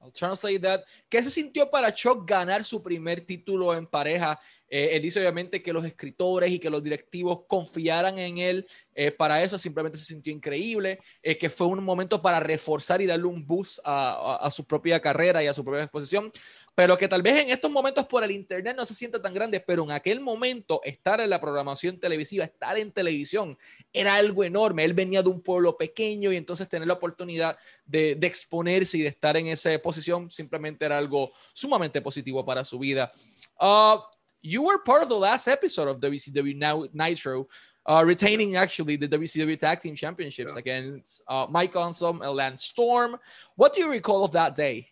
I'll 0.00 0.12
translate 0.12 0.62
that. 0.62 0.84
¿Qué 1.10 1.22
se 1.22 1.30
sintió 1.30 1.70
para 1.70 1.92
Chuck 1.92 2.24
ganar 2.24 2.64
su 2.64 2.82
primer 2.82 3.20
título 3.20 3.74
en 3.74 3.86
pareja? 3.86 4.38
Eh, 4.68 4.90
él 4.92 5.02
dice 5.02 5.20
obviamente 5.20 5.62
que 5.62 5.72
los 5.72 5.84
escritores 5.84 6.50
y 6.50 6.58
que 6.58 6.70
los 6.70 6.82
directivos 6.82 7.40
confiaran 7.46 8.18
en 8.18 8.38
él 8.38 8.66
eh, 9.00 9.12
para 9.12 9.40
eso, 9.44 9.56
simplemente 9.58 9.96
se 9.96 10.06
sintió 10.06 10.32
increíble, 10.32 10.98
eh, 11.22 11.38
que 11.38 11.50
fue 11.50 11.68
un 11.68 11.84
momento 11.84 12.20
para 12.20 12.40
reforzar 12.40 13.00
y 13.00 13.06
darle 13.06 13.26
un 13.26 13.46
boost 13.46 13.78
a, 13.84 14.38
a, 14.42 14.50
su 14.50 14.64
propia 14.64 15.00
carrera 15.00 15.40
y 15.40 15.46
a 15.46 15.54
su 15.54 15.64
propia 15.64 15.84
exposición, 15.84 16.32
pero 16.74 16.98
que 16.98 17.06
tal 17.06 17.22
vez 17.22 17.36
en 17.36 17.50
estos 17.50 17.70
momentos 17.70 18.06
por 18.06 18.24
el 18.24 18.32
internet 18.32 18.76
no 18.76 18.84
se 18.84 18.94
sienta 18.94 19.22
tan 19.22 19.32
grande, 19.32 19.62
pero 19.64 19.84
en 19.84 19.92
aquel 19.92 20.20
momento 20.20 20.80
estar 20.82 21.20
en 21.20 21.30
la 21.30 21.40
programación 21.40 22.00
televisiva, 22.00 22.44
estar 22.44 22.76
en 22.76 22.90
televisión, 22.90 23.56
era 23.92 24.16
algo 24.16 24.42
enorme. 24.42 24.84
Él 24.84 24.94
venía 24.94 25.22
de 25.22 25.28
un 25.28 25.42
pueblo 25.42 25.76
pequeño 25.76 26.32
y 26.32 26.36
entonces 26.36 26.68
tener 26.68 26.88
la 26.88 26.94
oportunidad 26.94 27.56
de, 27.86 28.16
de 28.16 28.26
exponerse 28.26 28.98
y 28.98 29.02
de 29.02 29.08
estar 29.08 29.36
en 29.36 29.46
esa 29.46 29.78
posición 29.78 30.28
simplemente 30.28 30.84
era 30.84 30.98
algo 30.98 31.30
sumamente 31.52 32.02
positivo 32.02 32.44
para 32.44 32.64
su 32.64 32.80
vida. 32.80 33.12
Uh, 33.60 34.00
you 34.42 34.62
were 34.62 34.78
part 34.78 35.02
of 35.02 35.08
the 35.08 35.16
last 35.16 35.48
episode 35.48 35.88
of 35.88 36.00
WCW 36.00 36.56
now 36.56 36.84
Nitro, 36.92 37.48
uh, 37.86 38.02
retaining 38.04 38.56
actually 38.56 38.96
the 38.96 39.08
WCW 39.08 39.58
Tag 39.58 39.80
Team 39.80 39.94
Championships 39.94 40.52
yeah. 40.54 40.58
against 40.58 41.22
uh, 41.28 41.46
Mike 41.48 41.74
Awesome 41.74 42.22
and 42.22 42.32
Lance 42.32 42.62
Storm. 42.62 43.16
What 43.56 43.74
do 43.74 43.80
you 43.80 43.90
recall 43.90 44.24
of 44.24 44.32
that 44.32 44.54
day? 44.54 44.88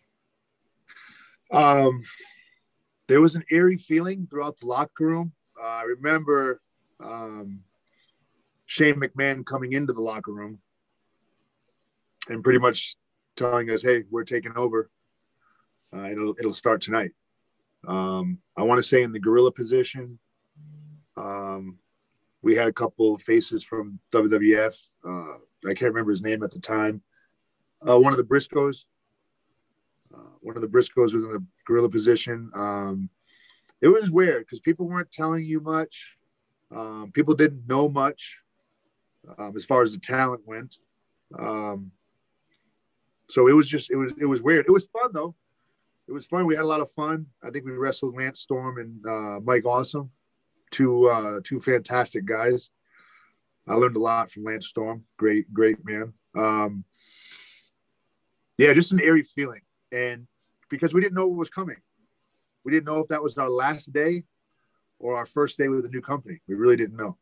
Um, 1.51 2.03
there 3.07 3.21
was 3.21 3.35
an 3.35 3.43
eerie 3.51 3.77
feeling 3.77 4.27
throughout 4.27 4.59
the 4.59 4.65
locker 4.65 5.05
room. 5.05 5.31
Uh, 5.61 5.65
I 5.65 5.83
remember 5.83 6.61
um, 6.99 7.61
Shane 8.65 8.95
McMahon 8.95 9.45
coming 9.45 9.73
into 9.73 9.93
the 9.93 10.01
locker 10.01 10.33
room 10.33 10.59
and 12.29 12.43
pretty 12.43 12.59
much 12.59 12.97
telling 13.35 13.69
us, 13.69 13.81
"Hey, 13.81 14.03
we're 14.09 14.25
taking 14.25 14.57
over. 14.57 14.89
Uh, 15.95 16.09
it'll 16.09 16.35
it'll 16.37 16.53
start 16.53 16.81
tonight." 16.81 17.11
Um, 17.87 18.39
I 18.57 18.63
want 18.63 18.79
to 18.79 18.83
say 18.83 19.01
in 19.01 19.13
the 19.13 19.19
gorilla 19.19 19.51
position, 19.51 20.19
um, 21.15 21.79
we 22.41 22.53
had 22.53 22.67
a 22.67 22.73
couple 22.73 23.17
faces 23.17 23.63
from 23.63 23.99
WWF. 24.11 24.77
Uh, 25.05 25.69
I 25.69 25.73
can't 25.73 25.93
remember 25.93 26.11
his 26.11 26.21
name 26.21 26.43
at 26.43 26.51
the 26.51 26.59
time. 26.59 27.01
Uh, 27.87 27.97
one 27.97 28.13
of 28.13 28.17
the 28.17 28.23
Briscoes. 28.23 28.83
Uh, 30.13 30.35
one 30.41 30.55
of 30.55 30.61
the 30.61 30.67
Briscoes 30.67 31.13
was 31.13 31.23
in 31.23 31.31
the 31.31 31.43
gorilla 31.65 31.89
position. 31.89 32.51
Um, 32.53 33.09
it 33.81 33.87
was 33.87 34.11
weird 34.11 34.45
because 34.45 34.59
people 34.59 34.87
weren't 34.87 35.11
telling 35.11 35.45
you 35.45 35.61
much. 35.61 36.17
Um, 36.75 37.11
people 37.13 37.35
didn't 37.35 37.67
know 37.67 37.87
much 37.87 38.39
um, 39.37 39.53
as 39.55 39.63
far 39.63 39.81
as 39.81 39.93
the 39.93 39.99
talent 39.99 40.41
went. 40.45 40.75
Um, 41.37 41.91
so 43.29 43.47
it 43.47 43.53
was 43.53 43.67
just 43.67 43.91
it 43.91 43.95
was 43.95 44.13
it 44.19 44.25
was 44.25 44.41
weird. 44.41 44.65
It 44.67 44.71
was 44.71 44.87
fun 44.87 45.11
though 45.13 45.35
it 46.07 46.11
was 46.11 46.25
fun. 46.25 46.45
We 46.45 46.55
had 46.55 46.63
a 46.63 46.67
lot 46.67 46.81
of 46.81 46.91
fun. 46.91 47.27
I 47.43 47.49
think 47.49 47.65
we 47.65 47.71
wrestled 47.71 48.15
Lance 48.15 48.39
Storm 48.39 48.77
and 48.77 49.05
uh, 49.05 49.39
Mike 49.41 49.65
Awesome, 49.65 50.09
two 50.71 51.09
uh, 51.09 51.39
two 51.43 51.59
fantastic 51.59 52.25
guys. 52.25 52.69
I 53.67 53.73
learned 53.73 53.97
a 53.97 53.99
lot 53.99 54.31
from 54.31 54.45
Lance 54.45 54.67
Storm. 54.67 55.03
Great, 55.17 55.53
great 55.53 55.83
man. 55.83 56.13
Um, 56.35 56.85
yeah, 58.57 58.73
just 58.73 58.93
an 58.93 59.01
eerie 59.01 59.23
feeling, 59.23 59.61
and 59.91 60.27
because 60.69 60.93
we 60.93 61.01
didn't 61.01 61.15
know 61.15 61.27
what 61.27 61.37
was 61.37 61.49
coming, 61.49 61.77
we 62.63 62.71
didn't 62.71 62.85
know 62.85 62.99
if 62.99 63.09
that 63.09 63.21
was 63.21 63.37
our 63.37 63.49
last 63.49 63.91
day 63.91 64.23
or 64.99 65.17
our 65.17 65.25
first 65.25 65.57
day 65.57 65.67
with 65.67 65.85
a 65.85 65.89
new 65.89 66.01
company. 66.01 66.39
We 66.47 66.55
really 66.55 66.77
didn't 66.77 66.97
know. 66.97 67.17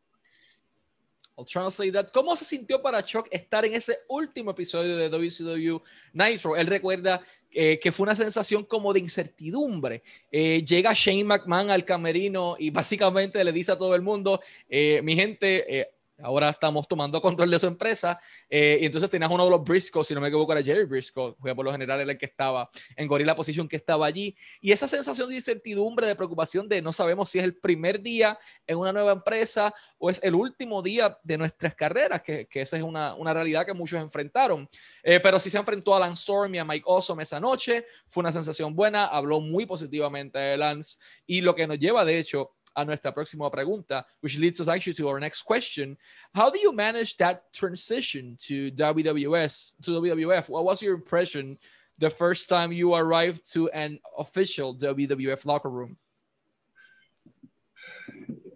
I'll 1.38 1.44
translate 1.44 1.92
that. 1.92 2.12
¿Cómo 2.12 2.34
se 2.34 2.46
sintió 2.46 2.80
para 2.80 3.02
Chuck 3.02 3.28
estar 3.30 3.66
en 3.66 3.74
ese 3.74 3.98
último 4.08 4.52
episodio 4.52 4.96
de 4.96 5.10
WCW 5.10 5.82
Nitro? 6.14 6.56
Él 6.56 6.66
recuerda 6.66 7.20
eh, 7.58 7.78
que 7.80 7.90
fue 7.90 8.04
una 8.04 8.14
sensación 8.14 8.64
como 8.64 8.92
de 8.92 9.00
incertidumbre. 9.00 10.02
Eh, 10.30 10.62
llega 10.62 10.92
Shane 10.92 11.24
McMahon 11.24 11.70
al 11.70 11.86
camerino 11.86 12.54
y 12.58 12.68
básicamente 12.68 13.42
le 13.42 13.50
dice 13.50 13.72
a 13.72 13.78
todo 13.78 13.94
el 13.94 14.02
mundo, 14.02 14.42
eh, 14.68 15.00
mi 15.02 15.14
gente, 15.14 15.88
Ahora 16.18 16.48
estamos 16.48 16.88
tomando 16.88 17.20
control 17.20 17.50
de 17.50 17.58
su 17.58 17.66
empresa. 17.66 18.18
Eh, 18.48 18.78
y 18.80 18.86
entonces 18.86 19.10
tenías 19.10 19.30
uno 19.30 19.44
de 19.44 19.50
los 19.50 19.62
Briscoes, 19.62 20.06
si 20.06 20.14
no 20.14 20.20
me 20.20 20.28
equivoco, 20.28 20.52
era 20.52 20.62
Jerry 20.62 20.84
Briscoe, 20.84 21.36
que 21.44 21.54
por 21.54 21.64
lo 21.64 21.72
general 21.72 22.00
era 22.00 22.12
el 22.12 22.18
que 22.18 22.26
estaba 22.26 22.70
en 22.96 23.06
Gorilla 23.06 23.36
Position, 23.36 23.68
que 23.68 23.76
estaba 23.76 24.06
allí. 24.06 24.34
Y 24.60 24.72
esa 24.72 24.88
sensación 24.88 25.28
de 25.28 25.36
incertidumbre, 25.36 26.06
de 26.06 26.16
preocupación 26.16 26.68
de 26.68 26.80
no 26.80 26.92
sabemos 26.92 27.28
si 27.28 27.38
es 27.38 27.44
el 27.44 27.56
primer 27.56 28.00
día 28.00 28.38
en 28.66 28.78
una 28.78 28.92
nueva 28.92 29.12
empresa 29.12 29.74
o 29.98 30.08
es 30.08 30.20
el 30.22 30.34
último 30.34 30.82
día 30.82 31.18
de 31.22 31.38
nuestras 31.38 31.74
carreras, 31.74 32.22
que, 32.22 32.46
que 32.46 32.62
esa 32.62 32.76
es 32.76 32.82
una, 32.82 33.14
una, 33.14 33.34
realidad 33.34 33.66
que 33.66 33.74
muchos 33.74 34.00
enfrentaron. 34.00 34.68
Eh, 35.02 35.20
pero 35.20 35.38
sí 35.38 35.50
se 35.50 35.58
enfrentó 35.58 35.94
a 35.94 36.00
Lance 36.00 36.20
Storm 36.20 36.54
y 36.54 36.58
a 36.58 36.64
Mike 36.64 36.84
Awesome 36.86 37.22
esa 37.22 37.40
noche. 37.40 37.84
Fue 38.08 38.22
una 38.22 38.32
sensación 38.32 38.74
buena, 38.74 39.06
habló 39.06 39.40
muy 39.40 39.66
positivamente 39.66 40.38
de 40.38 40.56
Lance. 40.56 40.98
Y 41.26 41.42
lo 41.42 41.54
que 41.54 41.66
nos 41.66 41.78
lleva, 41.78 42.04
de 42.04 42.18
hecho, 42.18 42.52
a 42.76 42.84
nuestra 42.84 43.12
próxima 43.12 43.50
pregunta, 43.50 44.04
which 44.20 44.38
leads 44.38 44.60
us 44.60 44.68
actually 44.68 44.92
to 44.94 45.08
our 45.08 45.18
next 45.18 45.42
question. 45.42 45.96
How 46.34 46.50
do 46.50 46.58
you 46.58 46.72
manage 46.72 47.16
that 47.16 47.52
transition 47.52 48.36
to 48.42 48.70
WWS, 48.72 49.72
to 49.82 49.90
WWF? 49.92 50.48
What 50.48 50.64
was 50.64 50.82
your 50.82 50.94
impression 50.94 51.58
the 51.98 52.10
first 52.10 52.48
time 52.48 52.72
you 52.72 52.94
arrived 52.94 53.50
to 53.52 53.70
an 53.70 53.98
official 54.18 54.76
WWF 54.76 55.46
locker 55.46 55.70
room? 55.70 55.96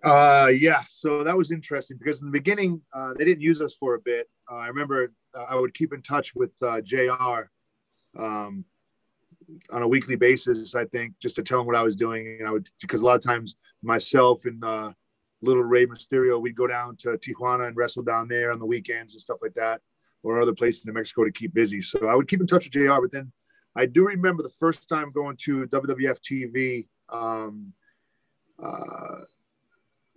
Uh, 0.02 0.50
yeah, 0.52 0.80
so 0.88 1.22
that 1.24 1.36
was 1.36 1.50
interesting 1.50 1.98
because 1.98 2.20
in 2.20 2.26
the 2.26 2.32
beginning 2.32 2.80
uh, 2.94 3.12
they 3.18 3.24
didn't 3.24 3.42
use 3.42 3.60
us 3.60 3.74
for 3.74 3.94
a 3.94 4.00
bit. 4.00 4.28
Uh, 4.50 4.56
I 4.56 4.68
remember 4.68 5.12
uh, 5.34 5.44
I 5.48 5.56
would 5.56 5.74
keep 5.74 5.92
in 5.92 6.02
touch 6.02 6.34
with 6.34 6.52
uh, 6.62 6.80
JR 6.80 7.50
Um, 8.18 8.64
on 9.70 9.82
a 9.82 9.88
weekly 9.88 10.16
basis, 10.16 10.74
I 10.74 10.84
think, 10.86 11.18
just 11.20 11.36
to 11.36 11.42
tell 11.42 11.60
him 11.60 11.66
what 11.66 11.76
I 11.76 11.82
was 11.82 11.96
doing. 11.96 12.38
And 12.38 12.48
I 12.48 12.52
would, 12.52 12.68
because 12.80 13.00
a 13.00 13.04
lot 13.04 13.16
of 13.16 13.22
times 13.22 13.56
myself 13.82 14.44
and 14.44 14.62
uh, 14.64 14.92
little 15.42 15.62
Rey 15.62 15.86
Mysterio, 15.86 16.40
we'd 16.40 16.56
go 16.56 16.66
down 16.66 16.96
to 16.98 17.18
Tijuana 17.18 17.68
and 17.68 17.76
wrestle 17.76 18.02
down 18.02 18.28
there 18.28 18.52
on 18.52 18.58
the 18.58 18.66
weekends 18.66 19.14
and 19.14 19.20
stuff 19.20 19.38
like 19.42 19.54
that, 19.54 19.80
or 20.22 20.40
other 20.40 20.54
places 20.54 20.86
in 20.86 20.94
Mexico 20.94 21.24
to 21.24 21.32
keep 21.32 21.54
busy. 21.54 21.80
So 21.80 22.08
I 22.08 22.14
would 22.14 22.28
keep 22.28 22.40
in 22.40 22.46
touch 22.46 22.64
with 22.64 22.72
JR. 22.72 23.00
But 23.00 23.12
then 23.12 23.32
I 23.76 23.86
do 23.86 24.06
remember 24.06 24.42
the 24.42 24.50
first 24.50 24.88
time 24.88 25.12
going 25.12 25.36
to 25.44 25.66
WWF 25.66 26.18
TV. 26.20 26.86
Um, 27.08 27.72
uh, 28.62 29.24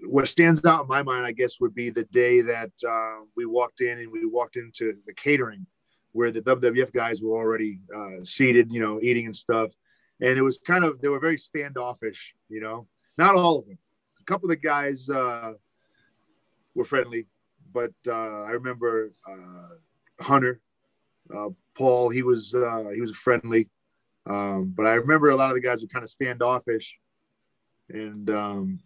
what 0.06 0.28
stands 0.28 0.64
out 0.66 0.82
in 0.82 0.88
my 0.88 1.02
mind, 1.02 1.26
I 1.26 1.32
guess, 1.32 1.60
would 1.60 1.74
be 1.74 1.90
the 1.90 2.04
day 2.06 2.42
that 2.42 2.72
uh, 2.88 3.24
we 3.38 3.46
walked 3.46 3.82
in 3.82 4.00
and 4.00 4.12
we 4.12 4.26
walked 4.26 4.58
into 4.58 4.96
the 5.06 5.14
catering 5.14 5.66
where 6.14 6.32
the 6.32 6.42
WWF 6.42 6.94
guys 6.94 7.22
were 7.22 7.36
already 7.36 7.80
uh, 7.94 8.24
seated, 8.24 8.72
you 8.72 8.80
know, 8.80 9.00
eating 9.02 9.26
and 9.26 9.36
stuff. 9.36 9.72
And 10.22 10.38
it 10.38 10.42
was 10.42 10.60
kind 10.66 10.84
of, 10.84 11.02
they 11.02 11.10
were 11.10 11.20
very 11.20 11.38
standoffish, 11.38 12.34
you 12.50 12.62
know, 12.62 12.88
not 13.18 13.36
all 13.36 13.60
of 13.60 13.66
them. 13.66 13.78
A 14.22 14.24
couple 14.26 14.46
of 14.46 14.52
the 14.52 14.68
guys 14.68 15.10
uh, 15.10 15.54
were 16.76 16.86
friendly, 16.86 17.28
but 17.74 17.92
uh, 18.08 18.44
I 18.44 18.52
remember 18.52 19.12
uh, 19.30 20.24
Hunter, 20.24 20.62
uh, 21.36 21.50
Paul, 21.76 22.10
he 22.10 22.22
was, 22.22 22.54
uh, 22.54 22.90
he 22.94 23.02
was 23.02 23.12
friendly. 23.12 23.70
Um, 24.26 24.74
but 24.76 24.86
I 24.86 24.94
remember 24.94 25.32
a 25.32 25.36
lot 25.36 25.50
of 25.50 25.56
the 25.56 25.62
guys 25.62 25.82
were 25.82 25.88
kind 25.88 26.04
of 26.04 26.10
standoffish. 26.10 26.98
And 27.90 28.30
um, 28.30 28.80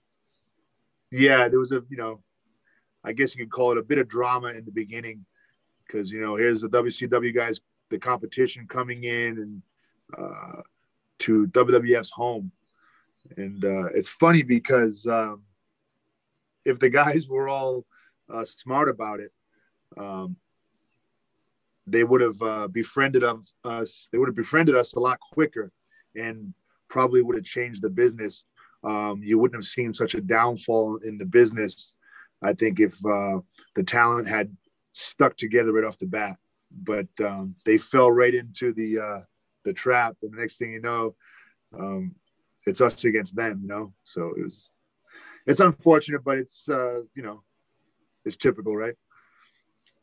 yeah, 1.11 1.49
there 1.49 1.59
was 1.59 1.73
a, 1.73 1.83
you 1.89 1.97
know, 1.97 2.23
I 3.03 3.11
guess 3.13 3.35
you 3.35 3.45
could 3.45 3.51
call 3.51 3.73
it 3.73 3.77
a 3.77 3.83
bit 3.83 3.99
of 3.99 4.07
drama 4.07 4.47
in 4.49 4.65
the 4.65 4.71
beginning 4.71 5.25
because 5.87 6.11
you 6.11 6.21
know 6.21 6.35
here's 6.35 6.61
the 6.61 6.69
WCW 6.69 7.33
guys, 7.33 7.61
the 7.89 7.99
competition 7.99 8.67
coming 8.67 9.03
in 9.03 9.37
and 9.37 9.61
uh, 10.17 10.61
to 11.19 11.47
WWF's 11.47 12.11
home, 12.11 12.51
and 13.37 13.63
uh, 13.63 13.85
it's 13.95 14.09
funny 14.09 14.43
because 14.43 15.05
um, 15.07 15.43
if 16.65 16.79
the 16.79 16.89
guys 16.89 17.27
were 17.27 17.47
all 17.47 17.85
uh, 18.31 18.45
smart 18.45 18.89
about 18.89 19.19
it, 19.19 19.31
um, 19.97 20.35
they 21.85 22.03
would 22.03 22.21
have 22.21 22.41
uh, 22.41 22.67
befriended 22.67 23.23
us. 23.23 24.09
They 24.11 24.17
would 24.17 24.27
have 24.27 24.35
befriended 24.35 24.75
us 24.75 24.93
a 24.93 24.99
lot 24.99 25.19
quicker, 25.19 25.71
and 26.15 26.53
probably 26.89 27.21
would 27.21 27.35
have 27.35 27.45
changed 27.45 27.81
the 27.81 27.89
business. 27.89 28.45
Um, 28.83 29.21
you 29.23 29.39
wouldn't 29.39 29.61
have 29.61 29.67
seen 29.67 29.93
such 29.93 30.13
a 30.13 30.21
downfall 30.21 30.97
in 30.97 31.17
the 31.17 31.25
business. 31.25 31.93
I 32.41 32.53
think 32.53 32.79
if 32.79 32.93
uh, 33.05 33.39
the 33.75 33.83
talent 33.83 34.27
had 34.27 34.55
stuck 34.97 35.37
together 35.37 35.71
right 35.71 35.83
off 35.83 35.97
the 35.97 36.05
bat. 36.05 36.37
But 36.71 37.07
um, 37.23 37.55
they 37.65 37.77
fell 37.77 38.11
right 38.11 38.33
into 38.33 38.73
the 38.73 38.99
uh, 38.99 39.19
the 39.63 39.73
trap, 39.73 40.17
and 40.21 40.33
the 40.33 40.37
next 40.37 40.57
thing 40.57 40.71
you 40.71 40.81
know, 40.81 41.15
um, 41.77 42.15
it's 42.65 42.81
us 42.81 43.03
against 43.05 43.35
them. 43.35 43.59
You 43.61 43.67
know, 43.67 43.93
so 44.03 44.33
it 44.37 44.43
was 44.43 44.69
it's 45.45 45.61
unfortunate, 45.61 46.23
but 46.23 46.39
it's 46.39 46.67
uh, 46.67 47.01
you 47.15 47.23
know 47.23 47.43
it's 48.25 48.37
typical, 48.37 48.75
right? 48.75 48.95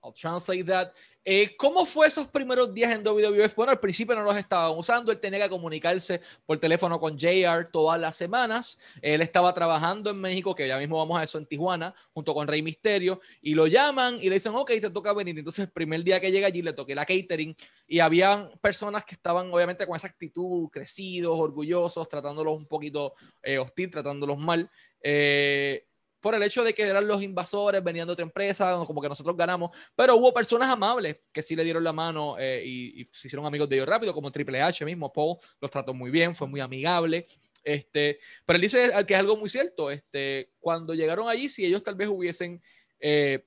I'll 0.05 0.13
translate 0.13 0.67
that. 0.67 0.93
Eh, 1.25 1.57
¿Cómo 1.57 1.87
fue 1.87 2.07
esos 2.07 2.29
primeros 2.29 2.75
días 2.75 2.93
en 2.93 3.03
WWF? 3.03 3.55
Bueno, 3.57 3.73
al 3.73 3.81
principio 3.81 4.15
no 4.15 4.23
los 4.23 4.37
estaban 4.37 4.77
usando, 4.77 5.11
él 5.11 5.19
tenía 5.19 5.43
que 5.43 5.49
comunicarse 5.49 6.21
por 6.45 6.59
teléfono 6.61 7.01
con 7.01 7.17
JR 7.19 7.71
todas 7.73 7.99
las 7.99 8.15
semanas. 8.15 8.79
Él 9.01 9.23
estaba 9.23 9.55
trabajando 9.55 10.11
en 10.11 10.21
México, 10.21 10.55
que 10.55 10.69
ya 10.69 10.77
mismo 10.77 10.99
vamos 10.99 11.19
a 11.19 11.23
eso 11.23 11.39
en 11.39 11.47
Tijuana, 11.47 11.95
junto 12.13 12.35
con 12.35 12.47
Rey 12.47 12.61
Misterio, 12.61 13.21
y 13.41 13.55
lo 13.55 13.67
llaman 13.67 14.19
y 14.21 14.29
le 14.29 14.35
dicen, 14.35 14.55
ok, 14.55 14.73
te 14.73 14.91
toca 14.91 15.15
venir. 15.15 15.39
Entonces, 15.39 15.65
el 15.65 15.71
primer 15.71 16.05
día 16.05 16.21
que 16.21 16.31
llega 16.31 16.49
allí 16.49 16.61
le 16.61 16.75
toqué 16.75 16.95
la 16.95 17.07
catering 17.07 17.57
y 17.87 18.01
habían 18.01 18.51
personas 18.61 19.07
que 19.07 19.15
estaban 19.15 19.51
obviamente 19.51 19.87
con 19.87 19.97
esa 19.97 20.09
actitud, 20.09 20.69
crecidos, 20.69 21.39
orgullosos, 21.41 22.07
tratándolos 22.07 22.55
un 22.55 22.67
poquito 22.67 23.15
eh, 23.43 23.57
hostil, 23.57 23.91
tratándolos 23.91 24.37
mal. 24.37 24.71
Eh, 25.01 25.87
por 26.25 26.35
el 26.35 26.43
hecho 26.43 26.65
de 26.65 26.73
que 26.73 26.85
eran 26.85 27.07
los 27.07 27.23
invasores, 27.23 27.85
venían 27.85 28.07
de 28.07 28.15
otra 28.15 28.23
empresa, 28.23 28.83
como 28.87 29.03
que 29.03 29.11
nosotros 29.11 29.37
ganamos, 29.37 29.77
pero 29.95 30.17
hubo 30.17 30.33
personas 30.33 30.71
amables 30.71 31.21
que 31.31 31.43
sí 31.43 31.55
le 31.55 31.63
dieron 31.63 31.85
la 31.85 31.93
mano 31.93 32.37
eh, 32.39 32.63
y, 32.65 33.05
se 33.13 33.29
hicieron 33.29 33.45
amigos 33.45 33.69
de 33.69 33.77
ellos 33.77 33.87
rápido, 33.87 34.15
como 34.15 34.31
Triple 34.31 34.63
H 34.63 34.87
mismo, 34.87 35.13
Paul 35.13 35.37
los 35.61 35.71
trató 35.71 35.93
muy 35.93 36.11
bien, 36.11 36.35
fue 36.35 36.49
muy 36.49 36.61
amigable. 36.61 37.27
Este, 37.63 38.19
pero 38.47 38.57
él 38.57 38.63
dice 38.63 38.91
que 39.07 39.13
es 39.13 39.21
algo 39.21 39.37
muy 39.37 39.51
cierto, 39.51 39.91
este, 39.91 40.51
cuando 40.61 40.95
llegaron 40.95 41.29
allí, 41.29 41.51
si 41.51 41.67
ellos 41.67 41.83
tal 41.83 41.95
vez 41.95 42.09
hubiesen 42.09 42.63
eh, 43.01 43.45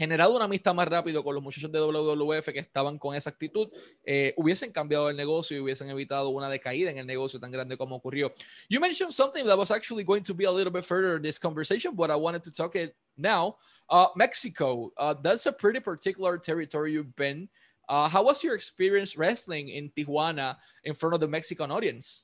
generado 0.00 0.34
una 0.34 0.46
amistad 0.46 0.74
más 0.74 0.88
rápido 0.88 1.22
con 1.22 1.34
los 1.34 1.42
muchachos 1.42 1.70
de 1.70 1.78
WWF 1.78 2.46
que 2.46 2.58
estaban 2.58 2.98
con 2.98 3.14
esa 3.14 3.28
actitud, 3.28 3.68
eh, 4.02 4.32
hubiesen 4.38 4.72
cambiado 4.72 5.10
el 5.10 5.16
negocio 5.16 5.58
y 5.58 5.60
hubiesen 5.60 5.90
evitado 5.90 6.30
una 6.30 6.48
decaída 6.48 6.90
en 6.90 6.96
el 6.96 7.06
negocio 7.06 7.38
tan 7.38 7.50
grande 7.50 7.76
como 7.76 7.96
ocurrió. 7.96 8.32
You 8.70 8.80
mentioned 8.80 9.12
something 9.12 9.44
that 9.44 9.58
was 9.58 9.70
actually 9.70 10.02
going 10.02 10.22
to 10.22 10.32
be 10.32 10.46
a 10.46 10.50
little 10.50 10.72
bit 10.72 10.86
further 10.86 11.16
in 11.16 11.22
this 11.22 11.38
conversation, 11.38 11.94
but 11.94 12.10
I 12.10 12.16
wanted 12.16 12.42
to 12.44 12.50
talk 12.50 12.76
it 12.76 12.96
now. 13.18 13.56
Uh, 13.90 14.06
Mexico, 14.16 14.90
uh, 14.96 15.14
that's 15.22 15.44
a 15.44 15.52
pretty 15.52 15.80
particular 15.80 16.38
territory 16.38 16.92
you've 16.92 17.14
been. 17.14 17.50
Uh, 17.86 18.08
how 18.08 18.24
was 18.24 18.42
your 18.42 18.54
experience 18.54 19.18
wrestling 19.18 19.68
in 19.68 19.90
Tijuana 19.90 20.56
in 20.82 20.94
front 20.94 21.14
of 21.14 21.20
the 21.20 21.28
Mexican 21.28 21.70
audience? 21.70 22.22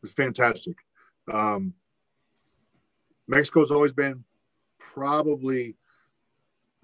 It 0.00 0.06
was 0.06 0.12
fantastic. 0.12 0.76
Um, 1.26 1.74
Mexico's 3.26 3.72
always 3.72 3.92
been 3.92 4.22
probably 4.78 5.74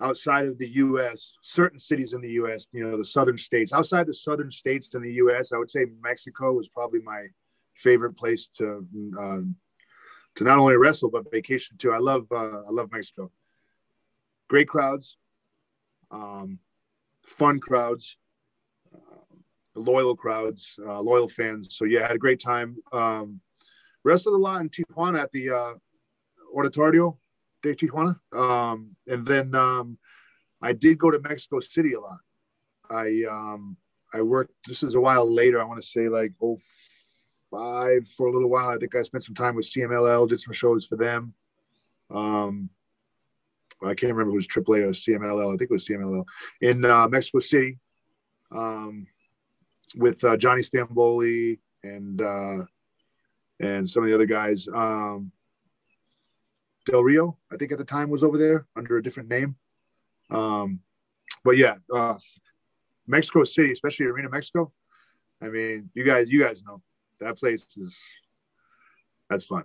outside 0.01 0.47
of 0.47 0.59
the 0.59 0.69
U.S., 0.69 1.35
certain 1.43 1.79
cities 1.79 2.13
in 2.13 2.21
the 2.21 2.31
U.S., 2.31 2.67
you 2.73 2.85
know, 2.85 2.97
the 2.97 3.05
southern 3.05 3.37
states. 3.37 3.73
Outside 3.73 4.07
the 4.07 4.15
southern 4.15 4.51
states 4.51 4.95
in 4.95 5.03
the 5.03 5.13
U.S., 5.15 5.53
I 5.53 5.59
would 5.59 5.71
say 5.71 5.87
Mexico 6.03 6.53
was 6.53 6.69
probably 6.69 7.01
my 7.01 7.27
favorite 7.75 8.17
place 8.17 8.49
to 8.59 8.87
uh, 9.19 9.41
to 10.37 10.45
not 10.45 10.59
only 10.59 10.77
wrestle 10.77 11.11
but 11.11 11.31
vacation 11.31 11.77
too. 11.77 11.93
I 11.93 11.99
love 11.99 12.27
uh, 12.31 12.63
I 12.63 12.71
love 12.71 12.91
Mexico. 12.93 13.31
Great 14.49 14.69
crowds, 14.69 15.17
um, 16.11 16.59
fun 17.27 17.61
crowds, 17.61 18.17
uh, 18.95 18.99
loyal 19.75 20.17
crowds, 20.17 20.79
uh, 20.85 21.01
loyal 21.01 21.29
fans. 21.29 21.77
So 21.77 21.85
yeah, 21.85 22.03
had 22.03 22.17
a 22.17 22.19
great 22.19 22.41
time. 22.41 22.77
Um, 22.93 23.41
wrestled 24.03 24.35
a 24.35 24.39
lot 24.39 24.61
in 24.61 24.71
Tijuana 24.71 25.23
at 25.23 25.31
the 25.33 25.51
uh, 25.51 25.75
Auditorio 26.57 27.17
de 27.63 27.75
Tijuana. 27.75 28.19
Um, 28.33 28.97
and 29.07 29.27
then 29.27 29.55
um, 29.55 29.99
I 30.63 30.73
did 30.73 30.99
go 30.99 31.11
to 31.11 31.21
Mexico 31.21 31.61
City 31.61 31.95
a 31.95 32.01
lot. 32.01 32.19
I 32.91 33.25
um, 33.31 33.77
I 34.13 34.23
worked. 34.23 34.53
This 34.67 34.83
is 34.83 34.95
a 34.95 35.01
while 35.01 35.31
later. 35.31 35.61
I 35.61 35.65
want 35.65 35.81
to 35.81 35.87
say 35.87 36.09
like 36.09 36.33
oh 36.43 36.59
five 37.51 38.07
for 38.09 38.27
a 38.27 38.33
little 38.33 38.51
while. 38.51 38.71
I 38.71 38.79
think 38.79 38.95
I 38.95 39.03
spent 39.03 39.25
some 39.25 39.35
time 39.35 39.55
with 39.55 39.71
CMLL. 39.71 40.29
Did 40.29 40.41
some 40.41 40.53
shows 40.53 40.87
for 40.87 40.97
them. 40.97 41.35
Um, 42.11 42.71
I 43.83 43.95
can't 43.95 44.13
remember 44.13 44.37
if 44.37 44.47
it 44.47 44.55
was 44.55 44.65
AAA 44.67 44.85
or 44.85 44.91
CMLL. 44.91 45.55
I 45.55 45.57
think 45.57 45.71
it 45.71 45.71
was 45.71 45.87
CMLL 45.87 46.25
in 46.61 46.85
uh, 46.85 47.09
Mexico 47.09 47.41
City 47.41 47.79
um, 48.53 49.07
with 49.97 50.23
uh, 50.25 50.37
Johnny 50.37 50.63
Stamboli 50.63 51.59
and 51.83 52.21
uh, 52.21 52.65
and 53.61 53.89
some 53.89 54.03
of 54.03 54.09
the 54.09 54.15
other 54.15 54.27
guys. 54.27 54.69
Um, 54.69 55.33
Del 56.87 57.03
Rio, 57.03 57.39
I 57.53 57.57
think 57.57 57.73
at 57.73 57.79
the 57.79 57.85
time 57.85 58.11
was 58.11 58.25
over 58.25 58.39
there 58.39 58.67
under 58.77 58.97
a 58.97 59.03
different 59.03 59.29
name. 59.29 59.57
Um, 60.31 60.81
but 61.45 61.57
yeah, 61.57 61.77
uh, 61.93 62.17
Mexico 63.07 63.45
City, 63.45 63.73
especially 63.73 64.07
Arena 64.07 64.29
Mexico. 64.29 64.73
I 65.43 65.49
mean, 65.49 65.91
you 65.95 66.05
guys, 66.05 66.29
you 66.29 66.41
guys 66.41 66.63
know 66.63 66.83
that 67.21 67.39
place 67.39 67.67
is 67.77 68.01
that's 69.29 69.45
fun. 69.45 69.65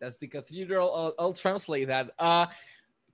That's 0.00 0.16
the 0.16 0.26
cathedral. 0.26 0.94
I'll, 0.94 1.14
I'll 1.18 1.32
translate 1.32 1.88
that. 1.88 2.10
Uh, 2.18 2.46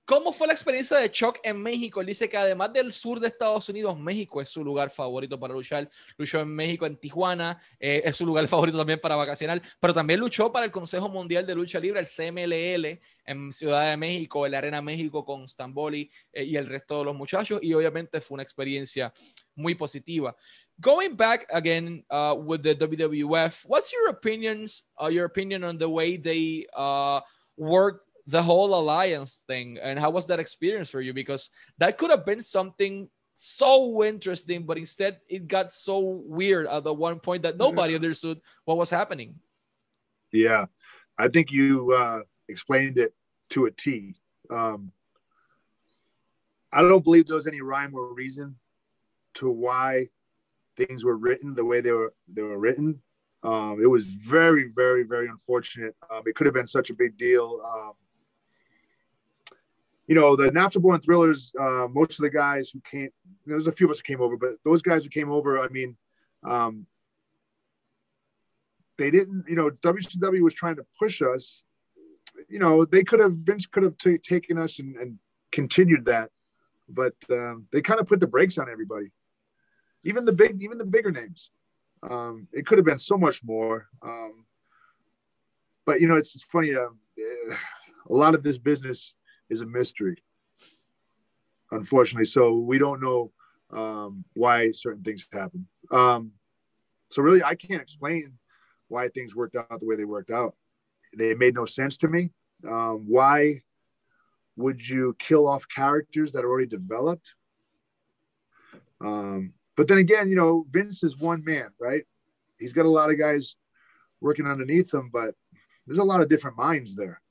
¿Cómo 0.09 0.33
fue 0.33 0.47
la 0.47 0.53
experiencia 0.53 0.97
de 0.97 1.11
Chuck 1.11 1.37
en 1.43 1.61
México? 1.61 2.03
Dice 2.03 2.27
que 2.27 2.35
además 2.35 2.73
del 2.73 2.91
sur 2.91 3.19
de 3.19 3.27
Estados 3.27 3.69
Unidos, 3.69 3.95
México 3.95 4.41
es 4.41 4.49
su 4.49 4.63
lugar 4.63 4.89
favorito 4.89 5.39
para 5.39 5.53
luchar. 5.53 5.87
Luchó 6.17 6.39
en 6.39 6.47
México, 6.47 6.87
en 6.87 6.97
Tijuana, 6.97 7.61
eh, 7.79 8.01
es 8.03 8.17
su 8.17 8.25
lugar 8.25 8.47
favorito 8.47 8.79
también 8.79 8.99
para 8.99 9.15
vacacionar, 9.15 9.61
pero 9.79 9.93
también 9.93 10.19
luchó 10.19 10.51
para 10.51 10.65
el 10.65 10.71
Consejo 10.71 11.09
Mundial 11.09 11.45
de 11.45 11.53
Lucha 11.53 11.79
Libre, 11.79 11.99
el 11.99 12.07
CMLL, 12.07 12.99
en 13.23 13.51
Ciudad 13.51 13.87
de 13.87 13.97
México, 13.97 14.47
en 14.47 14.53
la 14.53 14.57
Arena 14.57 14.81
México 14.81 15.23
con 15.23 15.47
Stamboli 15.47 16.09
eh, 16.33 16.43
y 16.43 16.55
el 16.55 16.65
resto 16.65 16.97
de 16.97 17.05
los 17.05 17.15
muchachos, 17.15 17.59
y 17.61 17.71
obviamente 17.75 18.19
fue 18.19 18.37
una 18.37 18.43
experiencia 18.43 19.13
muy 19.53 19.75
positiva. 19.75 20.35
Going 20.79 21.15
back 21.15 21.45
again 21.51 22.03
uh, 22.09 22.33
with 22.33 22.63
the 22.63 22.73
WWF, 22.73 23.63
what's 23.67 23.93
your 23.93 24.09
opinions, 24.09 24.85
uh, 24.99 25.07
your 25.07 25.25
opinion 25.25 25.63
on 25.63 25.77
the 25.77 25.87
way 25.87 26.17
they 26.17 26.65
uh, 26.75 27.21
worked 27.55 28.08
the 28.29 28.43
whole 28.43 28.75
alliance 28.75 29.43
thing 29.47 29.79
and 29.81 29.97
how 29.97 30.11
was 30.11 30.27
that 30.27 30.39
experience 30.39 30.89
for 30.89 31.01
you? 31.01 31.13
Because 31.13 31.49
that 31.79 31.97
could 31.97 32.11
have 32.11 32.25
been 32.25 32.41
something 32.41 33.09
so 33.35 34.03
interesting 34.03 34.65
but 34.65 34.77
instead 34.77 35.19
it 35.29 35.47
got 35.47 35.71
so 35.71 35.99
weird 36.25 36.67
at 36.67 36.83
the 36.83 36.93
one 36.93 37.19
point 37.19 37.41
that 37.41 37.57
nobody 37.57 37.95
understood 37.95 38.39
what 38.65 38.77
was 38.77 38.89
happening. 38.89 39.33
Yeah. 40.31 40.65
I 41.17 41.27
think 41.27 41.51
you 41.51 41.93
uh, 41.93 42.21
explained 42.47 42.97
it 42.97 43.13
to 43.49 43.65
a 43.65 43.71
t. 43.71 44.15
Um, 44.51 44.91
i 46.71 46.81
don't 46.81 47.03
believe 47.03 47.25
there 47.25 47.35
was 47.35 47.47
any 47.47 47.61
rhyme 47.61 47.95
or 47.95 48.13
reason 48.13 48.55
to 49.33 49.49
why 49.49 50.07
things 50.77 51.03
were 51.03 51.17
written 51.17 51.55
the 51.55 51.65
way 51.65 51.81
they 51.81 51.91
were 51.91 52.13
they 52.31 52.43
were 52.43 52.59
written. 52.59 53.01
Um, 53.41 53.79
it 53.81 53.87
was 53.87 54.05
very 54.05 54.69
very 54.75 55.03
very 55.03 55.27
unfortunate. 55.27 55.95
Um, 56.11 56.21
it 56.25 56.35
could 56.35 56.45
have 56.45 56.53
been 56.53 56.67
such 56.67 56.89
a 56.89 56.93
big 56.93 57.17
deal. 57.17 57.61
Um, 57.65 57.93
you 60.09 60.15
know, 60.15 60.35
the 60.35 60.49
natural 60.49 60.81
born 60.81 60.99
thrillers, 60.99 61.53
uh, 61.61 61.87
most 61.87 62.17
of 62.17 62.23
the 62.23 62.31
guys 62.31 62.71
who 62.71 62.81
came, 62.81 63.11
there's 63.45 63.67
a 63.67 63.71
few 63.71 63.85
of 63.85 63.91
us 63.91 63.99
who 63.99 64.11
came 64.11 64.21
over, 64.21 64.35
but 64.37 64.55
those 64.65 64.81
guys 64.81 65.03
who 65.03 65.09
came 65.11 65.31
over, 65.31 65.59
I 65.59 65.67
mean, 65.67 65.95
um, 66.43 66.87
they 68.97 69.11
didn't, 69.11 69.45
you 69.47 69.55
know, 69.55 69.69
WCW 69.69 70.41
was 70.41 70.55
trying 70.55 70.77
to 70.77 70.85
push 70.97 71.21
us. 71.21 71.63
You 72.49 72.57
know, 72.57 72.85
they 72.85 73.03
could 73.03 73.19
have, 73.19 73.33
Vince 73.33 73.67
could 73.67 73.83
have 73.83 73.97
t- 73.99 74.17
taken 74.17 74.57
us 74.57 74.79
and, 74.79 74.95
and, 74.97 75.19
continued 75.51 76.05
that, 76.05 76.29
but 76.87 77.15
uh, 77.31 77.55
they 77.71 77.81
kind 77.81 77.99
of 77.99 78.07
put 78.07 78.19
the 78.19 78.27
brakes 78.27 78.59
on 78.59 78.69
everybody, 78.69 79.07
even 80.03 80.25
the 80.25 80.31
big, 80.31 80.61
even 80.61 80.77
the 80.77 80.85
bigger 80.85 81.09
names. 81.09 81.49
Um, 82.07 82.47
it 82.53 82.67
could 82.67 82.77
have 82.77 82.85
been 82.85 82.99
so 82.99 83.17
much 83.17 83.43
more. 83.43 83.87
Um, 84.03 84.45
but, 85.87 86.01
you 86.01 86.07
know, 86.07 86.17
it's, 86.17 86.35
it's 86.35 86.43
funny. 86.43 86.75
Uh, 86.75 86.89
a 88.09 88.13
lot 88.13 88.35
of 88.35 88.43
this 88.43 88.59
business 88.59 89.15
is 89.49 89.61
a 89.61 89.65
mystery, 89.65 90.17
unfortunately. 91.71 92.25
So 92.25 92.53
we 92.53 92.77
don't 92.77 93.01
know 93.01 93.31
um, 93.71 94.23
why 94.33 94.71
certain 94.71 95.03
things 95.03 95.27
happen. 95.31 95.67
Um, 95.91 96.31
so 97.09 97.21
really, 97.21 97.43
I 97.43 97.55
can't 97.55 97.81
explain 97.81 98.33
why 98.87 99.09
things 99.09 99.35
worked 99.35 99.55
out 99.55 99.79
the 99.79 99.85
way 99.85 99.95
they 99.95 100.05
worked 100.05 100.31
out. 100.31 100.55
They 101.17 101.33
made 101.33 101.55
no 101.55 101.65
sense 101.65 101.97
to 101.97 102.07
me. 102.07 102.31
Um, 102.67 103.05
why 103.07 103.61
would 104.57 104.87
you 104.87 105.15
kill 105.17 105.47
off 105.47 105.67
characters 105.73 106.33
that 106.33 106.43
are 106.43 106.49
already 106.49 106.67
developed? 106.67 107.33
Um, 109.01 109.53
but 109.77 109.87
then 109.87 109.97
again, 109.97 110.29
you 110.29 110.35
know, 110.35 110.65
Vince 110.69 111.03
is 111.03 111.17
one 111.17 111.43
man, 111.43 111.69
right? 111.79 112.03
He's 112.59 112.73
got 112.73 112.85
a 112.85 112.89
lot 112.89 113.09
of 113.09 113.17
guys 113.17 113.55
working 114.19 114.45
underneath 114.45 114.93
him, 114.93 115.09
but 115.11 115.33
there's 115.87 115.99
a 115.99 116.03
lot 116.03 116.21
of 116.21 116.29
different 116.29 116.57
minds 116.57 116.95
there 116.95 117.21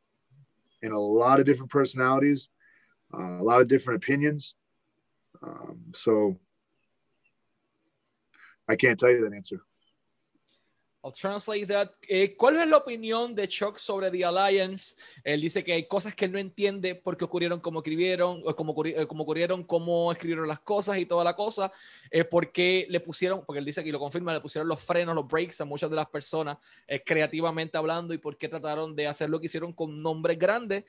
and 0.83 0.93
a 0.93 0.99
lot 0.99 1.41
of 1.41 1.47
different 1.47 1.71
personalities, 1.71 2.49
uh, 3.13 3.39
a 3.39 3.45
lot 3.45 3.61
of 3.61 3.69
different 3.69 4.03
opinions. 4.03 4.55
Um, 5.43 5.93
so 5.95 6.39
I 8.69 8.77
can't 8.77 8.99
tell 8.99 9.11
you 9.11 9.25
that 9.25 9.35
answer. 9.35 9.63
I'll 11.09 11.15
translate 11.15 11.67
that. 11.67 11.91
Eh, 12.07 12.37
¿Cuál 12.37 12.57
es 12.57 12.69
la 12.69 12.77
opinión 12.77 13.35
de 13.35 13.49
Chuck 13.49 13.79
sobre 13.79 14.11
The 14.11 14.25
Alliance? 14.27 14.95
Él 15.25 15.41
dice 15.41 15.65
que 15.65 15.73
hay 15.73 15.89
cosas 15.89 16.15
que 16.15 16.27
él 16.27 16.33
no 16.33 16.39
entiende 16.39 16.95
por 16.95 17.17
qué 17.17 17.25
ocurrieron 17.25 17.61
como 17.61 17.79
escribieron, 17.79 18.43
como, 18.55 18.85
eh, 18.85 19.07
como 19.07 19.23
ocurrieron, 19.23 19.65
cómo 19.65 20.13
escribieron 20.13 20.47
las 20.47 20.61
cosas 20.61 20.99
y 20.99 21.07
toda 21.07 21.25
la 21.25 21.35
cosa. 21.35 21.73
Eh, 22.11 22.25
por 22.25 22.53
qué 22.53 22.87
le 22.91 23.01
pusieron, 23.01 23.43
porque 23.45 23.59
él 23.61 23.65
dice 23.65 23.83
que 23.83 23.91
lo 23.91 23.99
confirma, 23.99 24.35
le 24.35 24.41
pusieron 24.41 24.69
los 24.69 24.81
frenos, 24.81 25.15
los 25.15 25.27
breaks 25.27 25.61
a 25.63 25.65
muchas 25.65 25.89
de 25.89 25.97
las 25.97 26.09
personas 26.09 26.59
eh, 26.87 27.03
creativamente 27.03 27.79
hablando 27.79 28.13
y 28.13 28.19
por 28.19 28.37
qué 28.37 28.49
trataron 28.49 28.95
de 28.95 29.07
hacer 29.07 29.31
lo 29.31 29.41
que 29.41 29.47
hicieron 29.47 29.73
con 29.73 30.03
nombres 30.03 30.39
grandes. 30.39 30.85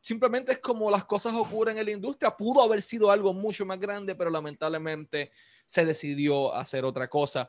simplemente 0.00 0.52
es 0.52 0.58
como 0.58 0.90
las 0.90 1.04
cosas 1.04 1.34
ocurren 1.34 1.78
en 1.78 1.86
la 1.86 1.92
industria. 1.92 2.30
Pudo 2.36 2.62
haber 2.62 2.82
sido 2.82 3.10
algo 3.10 3.32
mucho 3.32 3.66
más 3.66 3.80
grande, 3.80 4.14
pero 4.14 4.30
lamentablemente 4.30 5.32
se 5.66 5.84
decidió 5.84 6.54
hacer 6.54 6.84
otra 6.84 7.08
cosa. 7.08 7.48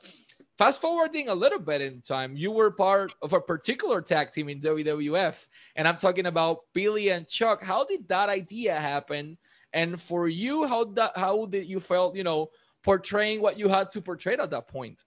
Fast 0.57 0.79
forwarding 0.79 1.27
a 1.27 1.35
little 1.35 1.59
bit 1.59 1.81
in 1.81 1.99
time, 1.99 2.35
you 2.37 2.49
were 2.49 2.71
part 2.71 3.13
of 3.21 3.33
a 3.33 3.41
particular 3.41 4.01
tag 4.01 4.31
team 4.31 4.47
in 4.47 4.59
WWF, 4.59 5.45
and 5.75 5.85
I'm 5.85 5.97
talking 5.97 6.27
about 6.27 6.59
Billy 6.73 7.09
and 7.09 7.27
Chuck. 7.27 7.61
How 7.61 7.83
did 7.83 8.07
that 8.07 8.29
idea 8.29 8.73
happen? 8.73 9.37
And 9.73 10.01
for 10.01 10.29
you, 10.29 10.65
how 10.65 10.85
that 10.85 11.11
how 11.17 11.45
did 11.47 11.65
you 11.65 11.81
felt, 11.81 12.15
you 12.15 12.23
know, 12.23 12.51
portraying 12.83 13.41
what 13.41 13.59
you 13.59 13.67
had 13.67 13.89
to 13.89 14.01
portray 14.01 14.37
at 14.37 14.49
that 14.49 14.69
point? 14.69 15.03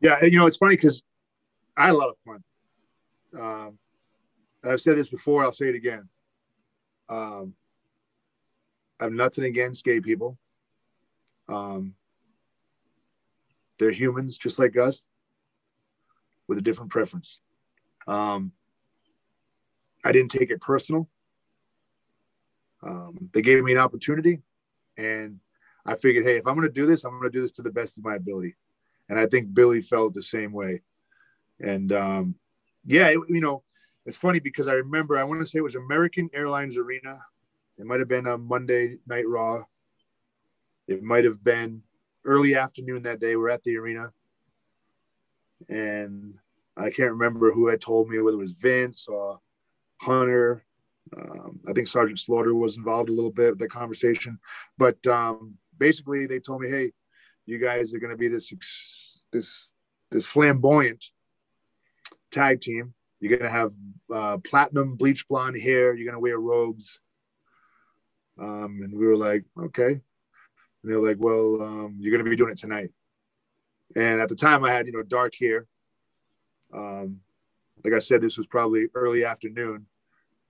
Yeah, 0.00 0.24
you 0.24 0.38
know, 0.38 0.46
it's 0.46 0.56
funny 0.56 0.76
because 0.76 1.02
I 1.76 1.90
of 1.90 2.14
fun. 2.24 2.44
Um, 3.38 3.78
I've 4.64 4.80
said 4.80 4.96
this 4.96 5.08
before, 5.08 5.44
I'll 5.44 5.52
say 5.52 5.68
it 5.68 5.74
again. 5.74 6.08
Um, 7.10 7.54
I 8.98 9.04
have 9.04 9.12
nothing 9.12 9.44
against 9.44 9.84
gay 9.84 10.00
people. 10.00 10.38
Um, 11.48 11.94
they're 13.80 13.90
humans 13.90 14.38
just 14.38 14.58
like 14.58 14.76
us 14.76 15.06
with 16.46 16.58
a 16.58 16.62
different 16.62 16.92
preference. 16.92 17.40
Um, 18.06 18.52
I 20.04 20.12
didn't 20.12 20.30
take 20.30 20.50
it 20.50 20.60
personal. 20.60 21.08
Um, 22.82 23.30
they 23.32 23.42
gave 23.42 23.62
me 23.64 23.72
an 23.72 23.78
opportunity, 23.78 24.40
and 24.96 25.40
I 25.84 25.94
figured, 25.96 26.24
hey, 26.24 26.36
if 26.36 26.46
I'm 26.46 26.54
going 26.54 26.68
to 26.68 26.72
do 26.72 26.86
this, 26.86 27.04
I'm 27.04 27.12
going 27.12 27.30
to 27.30 27.30
do 27.30 27.40
this 27.40 27.52
to 27.52 27.62
the 27.62 27.70
best 27.70 27.98
of 27.98 28.04
my 28.04 28.16
ability. 28.16 28.54
And 29.08 29.18
I 29.18 29.26
think 29.26 29.52
Billy 29.52 29.80
felt 29.82 30.14
the 30.14 30.22
same 30.22 30.52
way. 30.52 30.82
And 31.58 31.92
um, 31.92 32.34
yeah, 32.84 33.08
it, 33.08 33.18
you 33.28 33.40
know, 33.40 33.62
it's 34.06 34.16
funny 34.16 34.40
because 34.40 34.68
I 34.68 34.74
remember 34.74 35.18
I 35.18 35.24
want 35.24 35.40
to 35.40 35.46
say 35.46 35.58
it 35.58 35.62
was 35.62 35.74
American 35.74 36.28
Airlines 36.34 36.76
Arena. 36.76 37.18
It 37.78 37.86
might 37.86 37.98
have 37.98 38.08
been 38.08 38.26
a 38.26 38.36
Monday 38.38 38.98
Night 39.06 39.26
Raw. 39.26 39.62
It 40.86 41.02
might 41.02 41.24
have 41.24 41.42
been 41.42 41.82
early 42.24 42.54
afternoon 42.54 43.02
that 43.02 43.20
day. 43.20 43.36
We're 43.36 43.50
at 43.50 43.62
the 43.64 43.76
arena, 43.76 44.12
and 45.68 46.34
I 46.76 46.90
can't 46.90 47.12
remember 47.12 47.52
who 47.52 47.68
had 47.68 47.80
told 47.80 48.08
me 48.08 48.18
whether 48.20 48.36
it 48.36 48.40
was 48.40 48.52
Vince 48.52 49.06
or 49.08 49.38
Hunter. 49.98 50.64
Um, 51.16 51.60
I 51.68 51.72
think 51.72 51.88
Sergeant 51.88 52.18
Slaughter 52.18 52.54
was 52.54 52.76
involved 52.76 53.08
a 53.08 53.12
little 53.12 53.32
bit 53.32 53.50
with 53.50 53.58
the 53.58 53.68
conversation, 53.68 54.38
but 54.78 55.04
um, 55.06 55.54
basically 55.78 56.26
they 56.26 56.38
told 56.38 56.60
me, 56.60 56.68
"Hey, 56.68 56.92
you 57.46 57.58
guys 57.58 57.92
are 57.92 57.98
going 57.98 58.12
to 58.12 58.16
be 58.16 58.28
this 58.28 58.52
this 59.32 59.68
this 60.10 60.26
flamboyant 60.26 61.04
tag 62.30 62.60
team. 62.60 62.94
You're 63.18 63.36
going 63.36 63.42
to 63.42 63.50
have 63.50 63.72
uh, 64.12 64.38
platinum 64.38 64.96
bleach 64.96 65.26
blonde 65.28 65.60
hair. 65.60 65.94
You're 65.94 66.06
going 66.06 66.14
to 66.14 66.20
wear 66.20 66.38
robes." 66.38 67.00
Um, 68.38 68.80
and 68.82 68.96
we 68.96 69.06
were 69.06 69.16
like, 69.16 69.44
"Okay." 69.58 70.00
And 70.82 70.90
they're 70.90 70.98
like, 70.98 71.18
well, 71.18 71.62
um, 71.62 71.96
you're 71.98 72.12
going 72.12 72.24
to 72.24 72.30
be 72.30 72.36
doing 72.36 72.52
it 72.52 72.58
tonight. 72.58 72.90
And 73.96 74.20
at 74.20 74.28
the 74.28 74.36
time, 74.36 74.64
I 74.64 74.72
had, 74.72 74.86
you 74.86 74.92
know, 74.92 75.02
dark 75.02 75.34
hair. 75.34 75.66
Um, 76.72 77.20
like 77.84 77.94
I 77.94 77.98
said, 77.98 78.20
this 78.20 78.38
was 78.38 78.46
probably 78.46 78.86
early 78.94 79.24
afternoon. 79.24 79.86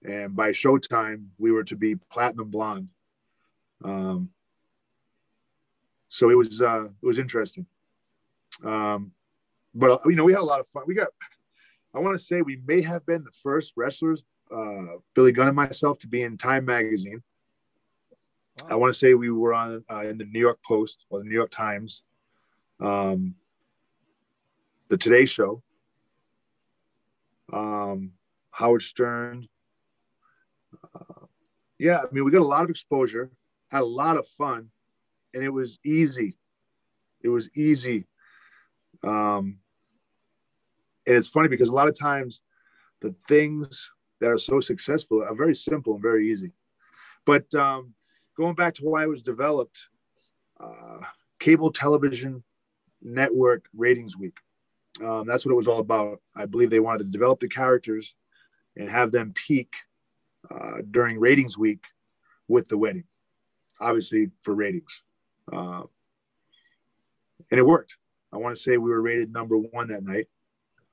And 0.05 0.35
by 0.35 0.51
showtime, 0.51 1.27
we 1.39 1.53
were 1.53 1.65
to 1.65 1.77
be 1.77 1.95
platinum 1.95 2.51
blonde. 2.51 2.89
Um, 3.85 4.31
so 6.09 6.29
it 6.31 6.35
was 6.35 6.61
uh, 6.61 6.85
it 6.85 7.07
was 7.07 7.19
interesting. 7.19 7.67
Um, 8.65 9.13
but 9.75 10.01
you 10.05 10.17
know, 10.17 10.25
we 10.25 10.33
had 10.33 10.43
a 10.43 10.45
lot 10.45 10.61
of 10.61 10.69
fun. 10.69 10.83
We 10.87 10.95
got, 10.95 11.09
I 11.95 12.01
want 12.01 12.19
to 12.19 12.25
say, 12.25 12.43
we 12.43 12.61
may 12.67 12.83
have 12.83 13.07
been 13.07 13.25
the 13.25 13.31
first 13.31 13.75
wrestlers, 13.77 14.25
uh, 14.55 14.97
Billy 15.15 15.33
Gunn 15.33 15.49
and 15.49 15.57
myself, 15.57 15.99
to 16.01 16.09
be 16.09 16.23
in 16.23 16.37
Time 16.37 16.65
magazine. 16.65 17.23
I 18.69 18.75
want 18.75 18.93
to 18.93 18.99
say 18.99 19.15
we 19.15 19.31
were 19.31 19.55
on 19.55 19.85
uh, 19.91 20.01
in 20.01 20.19
the 20.19 20.25
New 20.25 20.41
York 20.41 20.59
Post 20.65 21.05
or 21.11 21.19
the 21.19 21.25
New 21.25 21.35
York 21.35 21.51
Times, 21.51 22.03
um, 22.81 23.35
the 24.89 24.97
Today 24.97 25.25
Show, 25.25 25.63
um, 27.53 28.13
Howard 28.51 28.83
Stern. 28.83 29.49
Uh, 30.95 31.27
yeah, 31.79 31.99
I 31.99 32.13
mean, 32.13 32.25
we 32.25 32.31
got 32.31 32.43
a 32.43 32.45
lot 32.45 32.65
of 32.65 32.71
exposure, 32.71 33.31
had 33.69 33.83
a 33.83 33.85
lot 33.85 34.17
of 34.17 34.27
fun, 34.29 34.71
and 35.35 35.43
it 35.43 35.51
was 35.51 35.79
easy. 35.85 36.37
It 37.23 37.29
was 37.29 37.49
easy. 37.55 38.07
Um, 39.03 39.59
and 41.07 41.17
it's 41.17 41.29
funny 41.29 41.49
because 41.49 41.69
a 41.69 41.75
lot 41.75 41.89
of 41.89 41.99
times 41.99 42.43
the 43.01 43.15
things 43.27 43.91
that 44.21 44.31
are 44.31 44.39
so 44.39 44.61
successful 44.61 45.23
are 45.23 45.35
very 45.35 45.55
simple 45.55 45.95
and 45.95 46.03
very 46.03 46.31
easy. 46.31 46.53
But 47.25 47.53
um, 47.55 47.95
going 48.37 48.55
back 48.55 48.75
to 48.75 48.85
why 48.85 49.03
it 49.03 49.09
was 49.09 49.23
developed, 49.23 49.89
uh, 50.59 51.01
cable 51.39 51.73
television 51.73 52.43
network 53.03 53.65
ratings 53.75 54.17
week. 54.17 54.37
Um, 55.05 55.27
that's 55.27 55.45
what 55.45 55.53
it 55.53 55.57
was 55.57 55.69
all 55.69 55.81
about. 55.81 56.21
I 56.37 56.47
believe 56.47 56.71
they 56.71 56.81
wanted 56.81 56.99
to 56.99 57.05
develop 57.05 57.41
the 57.41 57.49
characters 57.49 58.15
and 58.77 58.89
have 58.89 59.11
them 59.11 59.33
peak 59.35 59.75
uh, 60.51 60.79
during 60.91 61.19
ratings 61.19 61.57
week 61.57 61.85
with 62.49 62.69
the 62.69 62.79
wedding, 62.79 63.05
obviously 63.81 64.31
for 64.43 64.55
ratings. 64.55 65.03
Uh, 65.53 65.83
and 67.51 67.59
it 67.59 67.67
worked. 67.67 67.97
I 68.33 68.37
want 68.37 68.55
to 68.55 68.63
say 68.63 68.77
we 68.77 68.91
were 68.91 69.03
rated 69.03 69.33
number 69.33 69.57
one 69.57 69.89
that 69.89 70.05
night, 70.05 70.27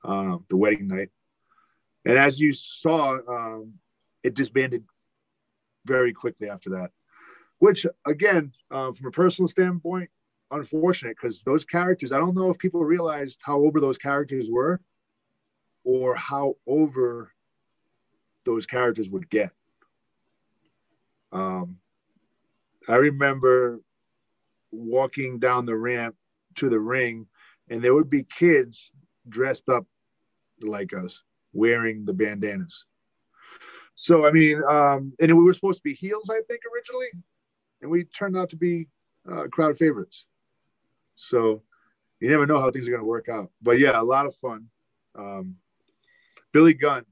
uh, 0.04 0.38
the 0.48 0.56
wedding 0.56 0.88
night. 0.88 1.10
And 2.04 2.16
as 2.18 2.40
you 2.40 2.52
saw, 2.52 3.18
um, 3.28 3.74
it 4.22 4.34
disbanded 4.34 4.84
very 5.84 6.12
quickly 6.12 6.48
after 6.48 6.70
that 6.70 6.90
which 7.58 7.86
again, 8.06 8.52
uh, 8.70 8.92
from 8.92 9.06
a 9.06 9.10
personal 9.10 9.48
standpoint, 9.48 10.10
unfortunate 10.50 11.16
because 11.20 11.42
those 11.42 11.64
characters, 11.64 12.12
I 12.12 12.18
don't 12.18 12.34
know 12.34 12.50
if 12.50 12.58
people 12.58 12.84
realized 12.84 13.38
how 13.42 13.58
over 13.64 13.80
those 13.80 13.98
characters 13.98 14.48
were 14.50 14.80
or 15.84 16.14
how 16.14 16.56
over 16.66 17.32
those 18.44 18.66
characters 18.66 19.10
would 19.10 19.28
get. 19.28 19.50
Um, 21.32 21.76
I 22.88 22.96
remember 22.96 23.80
walking 24.70 25.38
down 25.38 25.66
the 25.66 25.76
ramp 25.76 26.16
to 26.56 26.68
the 26.68 26.80
ring, 26.80 27.26
and 27.68 27.82
there 27.82 27.94
would 27.94 28.08
be 28.10 28.24
kids 28.24 28.90
dressed 29.28 29.68
up 29.68 29.86
like 30.62 30.94
us, 30.94 31.22
wearing 31.52 32.04
the 32.04 32.14
bandanas. 32.14 32.86
So 33.94 34.26
I 34.26 34.30
mean, 34.30 34.62
um, 34.68 35.12
and 35.20 35.36
we 35.36 35.44
were 35.44 35.54
supposed 35.54 35.78
to 35.78 35.84
be 35.84 35.94
heels, 35.94 36.30
I 36.30 36.40
think, 36.48 36.60
originally 36.72 37.08
and 37.80 37.90
we 37.90 38.04
turned 38.04 38.36
out 38.36 38.50
to 38.50 38.56
be 38.56 38.88
uh, 39.30 39.44
crowd 39.50 39.76
favorites. 39.76 40.26
So 41.16 41.62
you 42.20 42.28
never 42.28 42.46
know 42.46 42.60
how 42.60 42.70
things 42.70 42.88
are 42.88 42.90
going 42.90 43.02
to 43.02 43.06
work 43.06 43.28
out. 43.28 43.50
But 43.62 43.78
yeah, 43.78 44.00
a 44.00 44.02
lot 44.02 44.26
of 44.26 44.34
fun. 44.34 44.66
Um, 45.16 45.56
Billy 46.52 46.74
Gunn, 46.74 47.04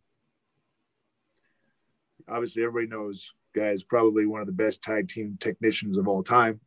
obviously 2.29 2.63
everybody 2.63 2.89
knows, 2.89 3.33
guy 3.55 3.71
is 3.71 3.85
probably 3.85 4.27
one 4.27 4.41
of 4.41 4.47
the 4.47 4.53
best 4.53 4.83
tag 4.83 5.09
team 5.09 5.37
technicians 5.41 5.97
of 5.97 6.09
all 6.09 6.23
time. 6.23 6.61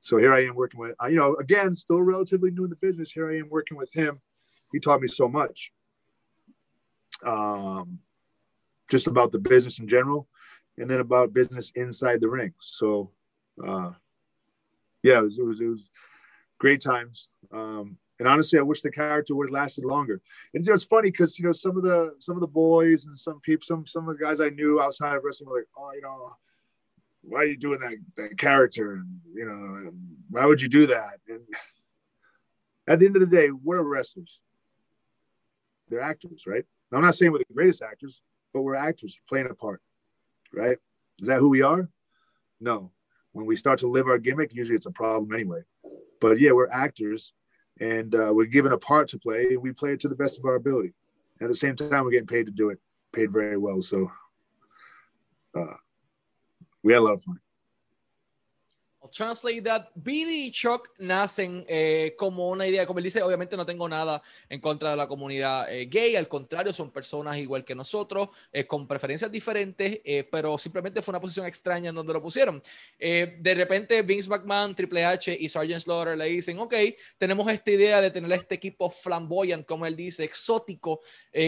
So 0.00 0.16
here 0.18 0.32
I 0.32 0.44
am 0.44 0.54
working 0.54 0.80
with, 0.80 0.94
you 1.08 1.16
know, 1.16 1.34
again, 1.36 1.74
still 1.74 2.02
relatively 2.02 2.50
new 2.50 2.64
in 2.64 2.70
the 2.70 2.76
business. 2.76 3.10
Here 3.10 3.30
I 3.30 3.38
am 3.38 3.48
working 3.50 3.76
with 3.76 3.92
him. 3.92 4.20
He 4.70 4.78
taught 4.78 5.00
me 5.00 5.08
so 5.08 5.28
much, 5.28 5.72
um, 7.26 7.98
just 8.88 9.06
about 9.06 9.32
the 9.32 9.38
business 9.38 9.78
in 9.78 9.88
general, 9.88 10.28
and 10.76 10.88
then 10.88 11.00
about 11.00 11.32
business 11.32 11.72
inside 11.74 12.20
the 12.20 12.28
ring. 12.28 12.52
So 12.60 13.10
uh, 13.66 13.90
yeah, 15.02 15.18
it 15.18 15.24
was, 15.24 15.38
it 15.38 15.44
was, 15.44 15.60
it 15.60 15.66
was 15.66 15.88
great 16.58 16.80
times. 16.80 17.28
Um, 17.52 17.98
and 18.18 18.26
honestly, 18.26 18.58
I 18.58 18.62
wish 18.62 18.82
the 18.82 18.90
character 18.90 19.34
would 19.34 19.48
have 19.48 19.54
lasted 19.54 19.84
longer. 19.84 20.20
And 20.52 20.64
you 20.64 20.68
know, 20.68 20.74
it's 20.74 20.84
funny 20.84 21.10
because 21.10 21.38
you 21.38 21.46
know 21.46 21.52
some 21.52 21.76
of 21.76 21.82
the 21.82 22.14
some 22.18 22.36
of 22.36 22.40
the 22.40 22.48
boys 22.48 23.06
and 23.06 23.16
some 23.16 23.40
people, 23.40 23.64
some 23.64 23.86
some 23.86 24.08
of 24.08 24.18
the 24.18 24.24
guys 24.24 24.40
I 24.40 24.48
knew 24.48 24.80
outside 24.80 25.16
of 25.16 25.24
wrestling 25.24 25.50
were 25.50 25.58
like, 25.58 25.68
oh, 25.76 25.92
you 25.92 26.02
know, 26.02 26.36
why 27.22 27.40
are 27.40 27.46
you 27.46 27.56
doing 27.56 27.78
that 27.80 27.96
that 28.16 28.38
character? 28.38 28.94
And 28.94 29.20
you 29.32 29.44
know, 29.44 29.92
why 30.30 30.46
would 30.46 30.60
you 30.60 30.68
do 30.68 30.86
that? 30.88 31.20
And 31.28 31.40
at 32.88 32.98
the 32.98 33.06
end 33.06 33.16
of 33.16 33.20
the 33.20 33.36
day, 33.36 33.50
we're 33.50 33.82
wrestlers. 33.82 34.40
They're 35.88 36.00
actors, 36.00 36.44
right? 36.46 36.64
I'm 36.92 37.02
not 37.02 37.14
saying 37.14 37.32
we're 37.32 37.38
the 37.38 37.54
greatest 37.54 37.82
actors, 37.82 38.20
but 38.52 38.62
we're 38.62 38.74
actors 38.74 39.18
playing 39.28 39.48
a 39.50 39.54
part, 39.54 39.80
right? 40.52 40.78
Is 41.18 41.28
that 41.28 41.38
who 41.38 41.50
we 41.50 41.62
are? 41.62 41.88
No, 42.60 42.90
when 43.32 43.46
we 43.46 43.56
start 43.56 43.78
to 43.80 43.88
live 43.88 44.06
our 44.06 44.18
gimmick, 44.18 44.54
usually 44.54 44.76
it's 44.76 44.86
a 44.86 44.90
problem 44.90 45.32
anyway. 45.32 45.60
But 46.20 46.40
yeah, 46.40 46.52
we're 46.52 46.70
actors 46.70 47.32
and 47.80 48.14
uh, 48.14 48.30
we're 48.32 48.46
given 48.46 48.72
a 48.72 48.78
part 48.78 49.08
to 49.08 49.18
play 49.18 49.46
and 49.50 49.62
we 49.62 49.72
play 49.72 49.92
it 49.92 50.00
to 50.00 50.08
the 50.08 50.16
best 50.16 50.38
of 50.38 50.44
our 50.44 50.56
ability. 50.56 50.94
At 51.40 51.48
the 51.48 51.54
same 51.54 51.76
time, 51.76 52.04
we're 52.04 52.10
getting 52.10 52.26
paid 52.26 52.46
to 52.46 52.52
do 52.52 52.70
it, 52.70 52.78
paid 53.12 53.32
very 53.32 53.56
well. 53.56 53.80
So 53.82 54.10
uh, 55.54 55.76
we 56.82 56.92
had 56.92 57.00
a 57.00 57.04
lot 57.04 57.14
of 57.14 57.22
fun. 57.22 57.38
I'll 59.00 59.10
translate 59.10 59.62
that. 59.62 59.90
Billy 59.94 60.46
y 60.46 60.50
Chuck 60.50 60.90
nacen 60.98 61.64
eh, 61.68 62.14
como 62.18 62.48
una 62.48 62.66
idea, 62.66 62.84
como 62.84 62.98
él 62.98 63.04
dice, 63.04 63.22
obviamente 63.22 63.56
no 63.56 63.64
tengo 63.64 63.88
nada 63.88 64.20
en 64.48 64.60
contra 64.60 64.90
de 64.90 64.96
la 64.96 65.06
comunidad 65.06 65.72
eh, 65.72 65.86
gay, 65.86 66.16
al 66.16 66.26
contrario, 66.26 66.72
son 66.72 66.90
personas 66.90 67.36
igual 67.36 67.64
que 67.64 67.76
nosotros, 67.76 68.30
eh, 68.52 68.66
con 68.66 68.88
preferencias 68.88 69.30
diferentes, 69.30 70.00
pero 70.30 70.58
simplemente 70.58 71.00
fue 71.00 71.12
una 71.12 71.20
posición 71.20 71.46
extraña 71.46 71.90
en 71.90 71.94
donde 71.94 72.12
lo 72.12 72.20
pusieron. 72.20 72.60
de 72.98 73.54
repente 73.56 74.02
Vince 74.02 74.28
McMahon, 74.28 74.74
Triple 74.74 75.04
H 75.04 75.36
y 75.38 75.48
Sgt. 75.48 75.78
Slaughter 75.80 76.18
le 76.18 76.26
dicen, 76.26 76.58
ok, 76.58 76.74
tenemos 77.18 77.50
esta 77.50 77.70
idea 77.70 78.00
de 78.00 78.10
tener 78.10 78.32
este 78.32 78.56
equipo 78.56 78.90
flamboyant, 78.90 79.64
como 79.64 79.86
él 79.86 79.94
dice, 79.94 80.24
exótico, 80.24 81.00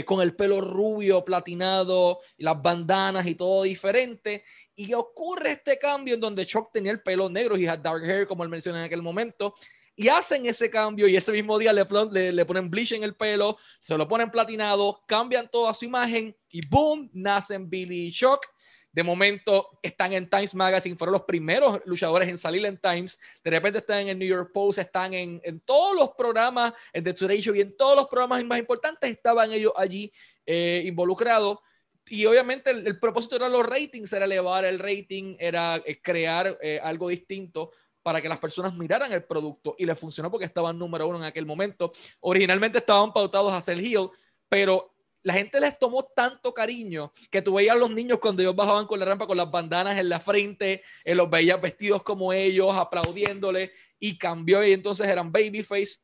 con 0.04 0.20
el 0.20 0.36
pelo 0.36 0.60
rubio, 0.60 1.24
platinado, 1.24 2.20
las 2.38 2.60
bandanas 2.60 3.26
y 3.26 3.34
todo 3.34 3.64
diferente. 3.64 4.44
Y 4.74 4.94
ocurre 4.94 5.52
este 5.52 5.78
cambio 5.78 6.14
en 6.14 6.20
donde 6.20 6.46
Chuck 6.46 6.70
tenía 6.72 6.92
el 6.92 7.02
pelo 7.02 7.28
negro 7.28 7.56
y 7.56 7.66
had 7.66 7.80
dark 7.80 8.02
hair, 8.04 8.26
como 8.26 8.44
él 8.44 8.48
mencionó 8.48 8.78
en 8.78 8.84
aquel 8.84 9.02
momento. 9.02 9.54
Y 9.96 10.08
hacen 10.08 10.46
ese 10.46 10.70
cambio 10.70 11.06
y 11.08 11.16
ese 11.16 11.30
mismo 11.30 11.58
día 11.58 11.72
le, 11.74 11.84
ponen 11.84 12.70
bleach 12.70 12.92
en 12.92 13.02
el 13.02 13.14
pelo, 13.14 13.58
se 13.82 13.98
lo 13.98 14.08
ponen 14.08 14.30
platinado, 14.30 15.02
cambian 15.06 15.46
toda 15.50 15.74
su 15.74 15.84
imagen 15.84 16.34
y 16.48 16.66
boom, 16.66 17.10
nacen 17.12 17.68
Billy 17.68 18.06
y 18.06 18.12
Chuck. 18.12 18.46
De 18.92 19.04
momento 19.04 19.78
están 19.82 20.14
en 20.14 20.28
Times 20.28 20.54
Magazine, 20.54 20.96
fueron 20.96 21.12
los 21.12 21.22
primeros 21.22 21.80
luchadores 21.84 22.28
en 22.28 22.38
salir 22.38 22.64
en 22.64 22.78
Times. 22.78 23.18
De 23.44 23.50
repente 23.50 23.80
están 23.80 24.08
en 24.08 24.18
New 24.18 24.26
York 24.26 24.50
Post, 24.52 24.78
están 24.78 25.12
en, 25.12 25.40
en 25.44 25.60
todos 25.60 25.94
los 25.94 26.10
programas, 26.16 26.72
en 26.92 27.04
The 27.04 27.12
Today 27.12 27.40
Show 27.40 27.54
y 27.54 27.60
en 27.60 27.76
todos 27.76 27.94
los 27.94 28.06
programas 28.06 28.42
más 28.44 28.58
importantes 28.58 29.10
estaban 29.10 29.52
ellos 29.52 29.72
allí 29.76 30.10
eh, 30.46 30.82
involucrados 30.86 31.58
y 32.08 32.26
obviamente 32.26 32.70
el, 32.70 32.98
propósito 32.98 33.36
era 33.36 33.48
los 33.48 33.64
ratings, 33.64 34.12
era 34.12 34.24
elevar 34.24 34.64
el 34.64 34.78
rating, 34.78 35.36
era 35.38 35.80
eh, 35.84 36.00
crear 36.00 36.58
eh, 36.60 36.80
algo 36.82 37.08
distinto 37.08 37.70
para 38.02 38.20
que 38.20 38.28
las 38.28 38.38
personas 38.38 38.74
miraran 38.74 39.12
el 39.12 39.24
producto 39.24 39.76
y 39.78 39.84
le 39.84 39.94
funcionó 39.94 40.30
porque 40.30 40.46
estaban 40.46 40.78
número 40.78 41.06
uno 41.06 41.18
en 41.18 41.24
aquel 41.24 41.46
momento. 41.46 41.92
Originalmente 42.20 42.78
estaban 42.78 43.12
pautados 43.12 43.52
a 43.52 43.60
ser 43.60 43.78
heel, 43.78 44.08
pero 44.48 44.94
la 45.22 45.34
gente 45.34 45.60
les 45.60 45.78
tomó 45.78 46.04
tanto 46.04 46.54
cariño 46.54 47.12
que 47.30 47.42
tú 47.42 47.54
veías 47.54 47.76
a 47.76 47.78
los 47.78 47.90
niños 47.90 48.18
cuando 48.20 48.42
ellos 48.42 48.56
bajaban 48.56 48.86
con 48.86 48.98
la 48.98 49.06
rampa 49.06 49.26
con 49.26 49.36
las 49.36 49.50
bandanas 49.50 49.98
en 49.98 50.08
la 50.08 50.18
frente, 50.18 50.82
eh, 51.04 51.14
los 51.14 51.28
veías 51.28 51.60
vestidos 51.60 52.02
como 52.02 52.32
ellos, 52.32 52.74
aplaudiéndole 52.74 53.72
y 53.98 54.16
cambió 54.16 54.64
y 54.64 54.72
entonces 54.72 55.06
eran 55.06 55.30
babyface. 55.30 55.98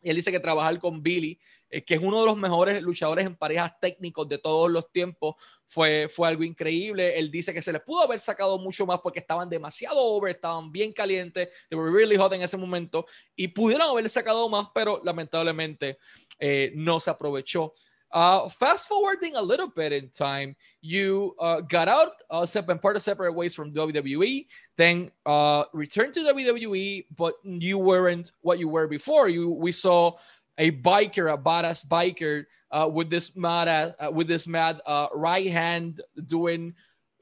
Y 0.00 0.10
él 0.10 0.16
dice 0.16 0.30
que 0.30 0.40
trabajar 0.40 0.78
con 0.78 1.02
Billy 1.02 1.40
eh, 1.70 1.84
que 1.84 1.94
es 1.94 2.00
uno 2.00 2.20
de 2.20 2.26
los 2.26 2.36
mejores 2.36 2.82
luchadores 2.82 3.26
en 3.26 3.36
parejas 3.36 3.78
técnicos 3.80 4.28
de 4.28 4.38
todos 4.38 4.70
los 4.70 4.90
tiempos, 4.90 5.36
fue, 5.66 6.08
fue 6.08 6.28
algo 6.28 6.44
increíble. 6.44 7.18
Él 7.18 7.30
dice 7.30 7.52
que 7.52 7.62
se 7.62 7.72
les 7.72 7.82
pudo 7.82 8.02
haber 8.02 8.20
sacado 8.20 8.58
mucho 8.58 8.86
más 8.86 9.00
porque 9.00 9.20
estaban 9.20 9.48
demasiado 9.48 9.98
over, 9.98 10.30
estaban 10.30 10.72
bien 10.72 10.92
calientes, 10.92 11.48
they 11.68 11.78
were 11.78 11.90
really 11.90 12.16
hot 12.16 12.32
en 12.32 12.42
ese 12.42 12.56
momento 12.56 13.06
y 13.36 13.48
pudieron 13.48 13.88
haber 13.88 14.08
sacado 14.08 14.48
más, 14.48 14.68
pero 14.74 15.00
lamentablemente 15.04 15.98
eh, 16.38 16.72
no 16.74 17.00
se 17.00 17.10
aprovechó. 17.10 17.72
Uh, 18.10 18.48
fast 18.48 18.88
forwarding 18.88 19.36
a 19.36 19.42
little 19.42 19.68
bit 19.68 19.92
in 19.92 20.08
time, 20.08 20.56
you 20.80 21.34
uh, 21.40 21.60
got 21.60 21.88
out, 21.88 22.12
uh, 22.30 22.46
and 22.68 22.80
part 22.80 22.96
of 22.96 23.02
separate 23.02 23.34
ways 23.34 23.54
from 23.54 23.70
WWE, 23.72 24.46
then 24.78 25.10
uh, 25.26 25.64
returned 25.74 26.14
to 26.14 26.20
WWE, 26.20 27.04
but 27.14 27.34
you 27.44 27.76
weren't 27.76 28.32
what 28.40 28.58
you 28.58 28.66
were 28.66 28.88
before. 28.88 29.28
You 29.28 29.50
we 29.50 29.72
saw 29.72 30.12
a 30.58 30.72
biker, 30.72 31.32
a 31.32 31.38
badass 31.38 31.86
biker, 31.86 32.44
uh, 32.70 32.90
with 32.92 33.08
this 33.08 33.34
mad 33.36 33.94
uh, 33.98 34.10
with 34.10 34.26
this 34.26 34.46
mad 34.46 34.80
uh, 34.84 35.06
right 35.14 35.48
hand 35.48 36.02
doing 36.26 36.74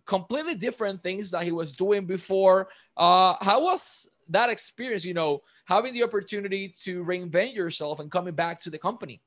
completely 0.07 0.55
different 0.55 1.03
things 1.03 1.31
that 1.31 1.43
he 1.43 1.53
was 1.53 1.77
doing 1.77 2.07
before. 2.07 2.69
Uh, 2.97 3.35
how 3.41 3.63
was 3.63 4.09
that 4.31 4.51
experience? 4.51 5.05
You 5.05 5.15
know, 5.15 5.43
having 5.67 5.93
the 5.93 6.03
opportunity 6.03 6.73
to 6.83 7.05
reinvent 7.05 7.55
yourself 7.55 8.01
and 8.01 8.11
coming 8.11 8.35
back 8.35 8.61
to 8.63 8.71
the 8.71 8.79
company. 8.79 9.21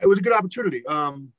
It 0.00 0.06
was 0.06 0.18
a 0.18 0.22
good 0.22 0.32
opportunity. 0.32 0.84
Um, 0.86 1.32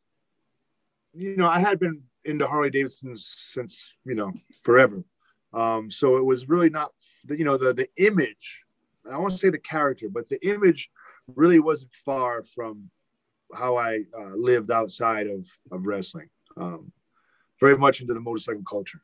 you 1.13 1.35
know, 1.35 1.47
I 1.47 1.59
had 1.59 1.79
been 1.79 2.01
into 2.25 2.47
Harley 2.47 2.69
Davidson's 2.69 3.25
since 3.25 3.93
you 4.03 4.15
know 4.15 4.33
forever. 4.63 5.03
Um, 5.53 5.91
so 5.91 6.17
it 6.17 6.25
was 6.25 6.49
really 6.49 6.69
not, 6.69 6.91
you 7.29 7.45
know, 7.45 7.57
the 7.57 7.73
the 7.73 7.87
image 7.97 8.63
I 9.11 9.17
won't 9.17 9.39
say 9.39 9.49
the 9.49 9.57
character, 9.57 10.07
but 10.09 10.29
the 10.29 10.45
image 10.47 10.89
really 11.35 11.59
wasn't 11.59 11.93
far 11.93 12.43
from 12.43 12.89
how 13.53 13.77
I 13.77 14.03
uh, 14.17 14.35
lived 14.35 14.71
outside 14.71 15.27
of, 15.27 15.45
of 15.71 15.85
wrestling. 15.85 16.29
Um, 16.57 16.91
very 17.59 17.77
much 17.77 18.01
into 18.01 18.13
the 18.13 18.19
motorcycle 18.19 18.63
culture. 18.63 19.01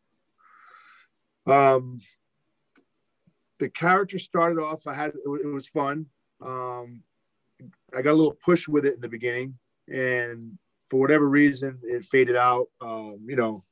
Um, 1.47 2.01
the 3.59 3.69
character 3.69 4.19
started 4.19 4.62
off, 4.62 4.88
I 4.88 4.93
had, 4.93 5.09
it, 5.15 5.45
was 5.45 5.67
fun. 5.67 6.05
Um, 6.41 7.03
I 7.95 8.01
got 8.01 8.12
a 8.12 8.19
little 8.19 8.38
push 8.43 8.67
with 8.67 8.85
it 8.85 8.95
in 8.95 9.01
the 9.01 9.07
beginning 9.07 9.57
and 9.88 10.57
for 10.89 10.99
whatever 10.99 11.27
reason, 11.27 11.79
it 11.83 12.05
faded 12.05 12.35
out. 12.35 12.67
Um, 12.81 13.19
you 13.27 13.35
know, 13.35 13.63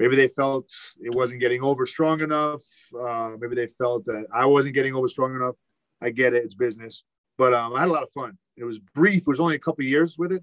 maybe 0.00 0.16
they 0.16 0.28
felt 0.28 0.72
it 1.00 1.14
wasn't 1.14 1.40
getting 1.40 1.62
over 1.62 1.86
strong 1.86 2.22
enough. 2.22 2.62
Uh, 2.98 3.32
maybe 3.38 3.54
they 3.54 3.66
felt 3.66 4.06
that 4.06 4.26
I 4.34 4.46
wasn't 4.46 4.74
getting 4.74 4.94
over 4.94 5.06
strong 5.06 5.36
enough. 5.36 5.54
I 6.00 6.10
get 6.10 6.34
it; 6.34 6.42
it's 6.42 6.54
business. 6.54 7.04
But 7.36 7.54
um, 7.54 7.74
I 7.74 7.80
had 7.80 7.88
a 7.88 7.92
lot 7.92 8.02
of 8.02 8.10
fun. 8.10 8.36
It 8.56 8.64
was 8.64 8.78
brief. 8.78 9.22
It 9.22 9.28
was 9.28 9.40
only 9.40 9.54
a 9.54 9.60
couple 9.60 9.84
years 9.84 10.18
with 10.18 10.32
it. 10.32 10.42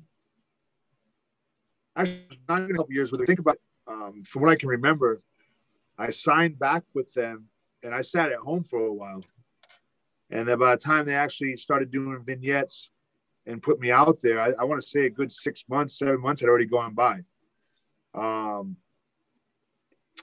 Actually, 1.95 2.39
not 2.47 2.61
even 2.61 2.75
a 2.75 2.77
couple 2.77 2.93
years 2.93 3.11
with 3.11 3.21
it. 3.21 3.27
Think 3.27 3.39
about, 3.39 3.55
it. 3.55 3.61
Um, 3.87 4.21
from 4.23 4.43
what 4.43 4.51
I 4.51 4.55
can 4.55 4.69
remember, 4.69 5.21
I 5.97 6.11
signed 6.11 6.59
back 6.59 6.83
with 6.93 7.11
them, 7.13 7.45
and 7.83 7.93
I 7.93 8.03
sat 8.03 8.31
at 8.31 8.37
home 8.37 8.63
for 8.63 8.79
a 8.79 8.93
while. 8.93 9.23
And 10.29 10.47
then 10.47 10.59
by 10.59 10.75
the 10.75 10.81
time 10.81 11.05
they 11.05 11.15
actually 11.15 11.57
started 11.57 11.89
doing 11.89 12.21
vignettes 12.21 12.91
and 13.45 13.63
put 13.63 13.79
me 13.79 13.91
out 13.91 14.21
there, 14.21 14.41
I, 14.41 14.51
I 14.59 14.65
want 14.65 14.81
to 14.81 14.87
say 14.87 15.05
a 15.05 15.09
good 15.09 15.31
six 15.31 15.63
months, 15.69 15.97
seven 15.97 16.21
months 16.21 16.41
had 16.41 16.49
already 16.49 16.65
gone 16.65 16.93
by. 16.93 17.21
Um, 18.13 18.77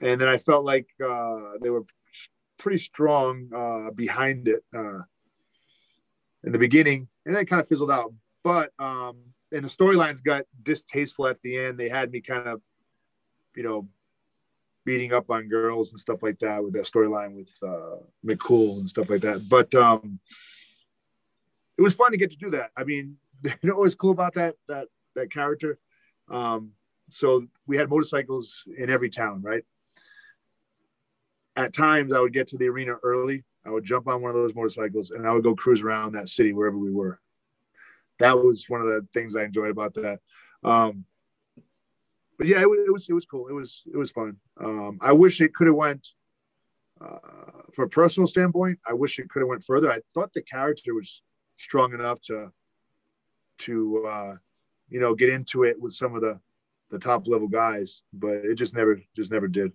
and 0.00 0.20
then 0.20 0.28
I 0.28 0.38
felt 0.38 0.64
like 0.64 0.88
uh, 1.04 1.59
they 1.61 1.70
were 1.70 1.85
pretty 2.59 2.78
strong 2.78 3.48
uh, 3.54 3.90
behind 3.92 4.48
it 4.48 4.64
uh, 4.74 5.00
in 6.44 6.52
the 6.52 6.59
beginning, 6.59 7.09
and 7.24 7.35
then 7.35 7.42
it 7.42 7.46
kind 7.46 7.61
of 7.61 7.68
fizzled 7.68 7.90
out. 7.90 8.12
But 8.42 8.72
um, 8.78 9.16
and 9.52 9.64
the 9.64 9.68
storylines 9.68 10.22
got 10.22 10.44
distasteful 10.62 11.28
at 11.28 11.40
the 11.42 11.57
end. 11.59 11.78
They 11.78 11.88
had 11.88 12.11
me 12.11 12.20
kind 12.20 12.48
of, 12.48 12.61
you 13.54 13.62
know, 13.62 13.88
beating 14.85 15.12
up 15.12 15.30
on 15.30 15.48
girls 15.48 15.92
and 15.92 16.00
stuff 16.00 16.22
like 16.22 16.38
that 16.40 16.62
with 16.62 16.74
that 16.74 16.85
storyline 16.85 17.35
with 17.35 17.48
uh, 17.66 17.96
McCool 18.26 18.78
and 18.78 18.88
stuff 18.88 19.09
like 19.09 19.22
that. 19.22 19.48
But 19.48 19.74
um, 19.74 20.18
it 21.78 21.83
was 21.83 21.94
fun 21.94 22.11
to 22.11 22.18
get 22.18 22.30
to 22.33 22.37
do 22.37 22.50
that. 22.50 22.70
I 22.76 22.85
mean, 22.85 23.16
you 23.44 23.52
know 23.62 23.74
what 23.74 23.83
was 23.83 23.94
cool 23.94 24.11
about 24.12 24.35
that 24.35 24.57
that 24.68 24.88
that 25.14 25.30
character? 25.30 25.76
Um, 26.28 26.72
so 27.11 27.46
we 27.66 27.76
had 27.76 27.88
motorcycles 27.88 28.64
in 28.76 28.90
every 28.90 29.11
town, 29.11 29.42
right? 29.42 29.62
At 31.56 31.74
times 31.74 32.12
I 32.12 32.20
would 32.20 32.32
get 32.32 32.48
to 32.48 32.58
the 32.58 32.68
arena 32.68 32.94
early. 33.02 33.44
I 33.66 33.70
would 33.70 33.84
jump 33.84 34.08
on 34.08 34.20
one 34.20 34.30
of 34.30 34.36
those 34.36 34.54
motorcycles 34.54 35.10
and 35.10 35.26
I 35.26 35.32
would 35.32 35.44
go 35.44 35.54
cruise 35.54 35.82
around 35.82 36.12
that 36.12 36.28
city 36.28 36.52
wherever 36.52 36.76
we 36.76 36.90
were. 36.90 37.18
That 38.18 38.38
was 38.38 38.68
one 38.68 38.80
of 38.80 38.86
the 38.86 39.06
things 39.14 39.36
I 39.36 39.44
enjoyed 39.44 39.70
about 39.70 39.94
that. 39.94 40.20
Um, 40.62 41.04
but 42.38 42.46
yeah, 42.46 42.60
it, 42.60 42.64
it, 42.64 42.92
was 42.92 43.08
it 43.08 43.12
was 43.12 43.24
cool. 43.24 43.48
It 43.48 43.52
was 43.52 43.82
it 43.92 43.96
was 43.96 44.10
fun. 44.10 44.36
Um, 44.60 44.98
I 45.00 45.12
wish 45.12 45.40
it 45.40 45.54
could 45.54 45.66
have 45.66 45.76
went 45.76 46.06
uh, 47.00 47.18
from 47.74 47.86
a 47.86 47.88
personal 47.88 48.26
standpoint. 48.26 48.78
I 48.86 48.92
wish 48.92 49.18
it 49.18 49.28
could 49.30 49.40
have 49.40 49.48
went 49.48 49.64
further. 49.64 49.90
I 49.90 50.00
thought 50.14 50.32
the 50.32 50.42
character 50.42 50.94
was 50.94 51.22
strong 51.56 51.94
enough 51.94 52.20
to 52.22 52.50
to 53.58 54.06
uh, 54.06 54.34
you 54.88 55.00
know 55.00 55.14
get 55.14 55.30
into 55.30 55.64
it 55.64 55.80
with 55.80 55.94
some 55.94 56.14
of 56.14 56.22
the 56.22 56.40
the 56.90 56.98
top 56.98 57.26
level 57.26 57.48
guys, 57.48 58.02
but 58.12 58.36
it 58.36 58.56
just 58.56 58.74
never 58.74 59.00
just 59.16 59.30
never 59.30 59.48
did. 59.48 59.72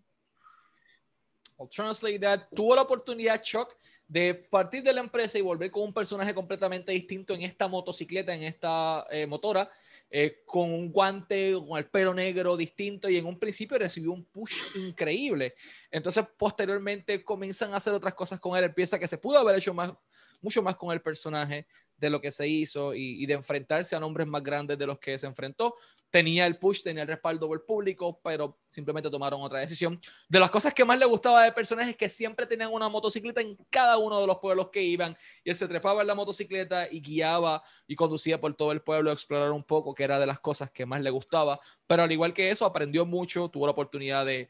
I'll 1.60 1.68
translate 1.68 2.20
that. 2.20 2.48
Tuvo 2.56 2.76
la 2.76 2.84
oportunidad 2.84 3.42
Chuck 3.42 3.76
de 4.08 4.34
partir 4.34 4.82
de 4.82 4.94
la 4.94 5.02
empresa 5.02 5.38
y 5.38 5.42
volver 5.42 5.70
con 5.70 5.84
un 5.84 5.94
personaje 5.94 6.34
completamente 6.34 6.92
distinto 6.92 7.34
en 7.34 7.42
esta 7.42 7.68
motocicleta, 7.68 8.34
en 8.34 8.44
esta 8.44 9.06
eh, 9.12 9.28
motora, 9.28 9.70
eh, 10.10 10.38
con 10.48 10.74
un 10.74 10.92
guante, 10.92 11.54
con 11.68 11.78
el 11.78 11.86
pelo 11.86 12.14
negro 12.16 12.58
distinto 12.58 13.08
y 13.08 13.18
en 13.18 13.28
un 13.28 13.38
principio 13.38 13.78
recibió 13.78 14.12
un 14.12 14.26
push 14.26 14.56
increíble. 14.76 15.54
Entonces, 15.92 16.26
posteriormente 16.38 17.24
comienzan 17.24 17.74
a 17.74 17.78
hacer 17.78 17.94
otras 17.94 18.16
cosas 18.16 18.40
con 18.40 18.58
él. 18.58 18.64
Él 18.64 18.74
piensa 18.74 18.98
que 18.98 19.08
se 19.08 19.20
pudo 19.20 19.38
haber 19.38 19.58
hecho 19.58 19.74
más, 19.74 19.94
mucho 20.42 20.62
más 20.62 20.76
con 20.76 20.92
el 20.92 21.02
personaje 21.02 21.68
de 21.98 22.10
lo 22.10 22.22
que 22.22 22.32
se 22.32 22.48
hizo 22.48 22.94
y, 22.94 23.26
de 23.26 23.34
enfrentarse 23.34 23.96
a 23.96 24.00
nombres 24.00 24.26
más 24.28 24.42
grandes 24.42 24.78
de 24.78 24.88
los 24.88 25.00
que 25.00 25.20
se 25.20 25.28
enfrentó 25.28 25.76
tenía 26.10 26.48
el 26.48 26.58
push, 26.58 26.82
tenía 26.82 27.04
el 27.04 27.08
respaldo 27.08 27.48
del 27.48 27.62
público, 27.62 28.20
pero 28.24 28.56
simplemente 28.68 29.10
tomaron 29.10 29.42
otra 29.42 29.60
decisión. 29.60 30.00
De 30.28 30.40
las 30.40 30.50
cosas 30.50 30.74
que 30.74 30.84
más 30.84 30.98
le 30.98 31.06
gustaba 31.06 31.44
del 31.44 31.54
personaje 31.54 31.92
es 31.92 31.98
que 31.98 32.10
siempre 32.10 32.46
tenían 32.46 32.74
una 32.74 32.90
motocicleta 32.90 33.42
en 33.42 33.56
cada 33.70 33.98
uno 33.98 34.20
de 34.20 34.28
los 34.28 34.38
pueblos 34.38 34.70
que 34.72 34.82
iban 34.82 35.16
y 35.44 35.50
él 35.50 35.56
se 35.56 35.68
trepaba 35.68 36.02
en 36.02 36.08
la 36.08 36.16
motocicleta 36.16 36.88
y 36.92 37.02
guiaba 37.02 37.62
y 37.86 37.96
conducía 37.96 38.40
por 38.42 38.56
todo 38.56 38.72
el 38.72 38.82
pueblo 38.82 39.12
a 39.12 39.14
explorar 39.14 39.52
un 39.52 39.64
poco, 39.64 39.94
que 39.94 40.04
era 40.04 40.20
de 40.20 40.26
las 40.26 40.40
cosas 40.40 40.72
que 40.72 40.86
más 40.86 41.02
le 41.02 41.10
gustaba. 41.10 41.60
Pero 41.86 42.04
al 42.04 42.12
igual 42.12 42.34
que 42.34 42.50
eso, 42.50 42.66
aprendió 42.66 43.06
mucho, 43.06 43.50
tuvo 43.50 43.68
la 43.68 43.72
oportunidad 43.74 44.26
de, 44.26 44.50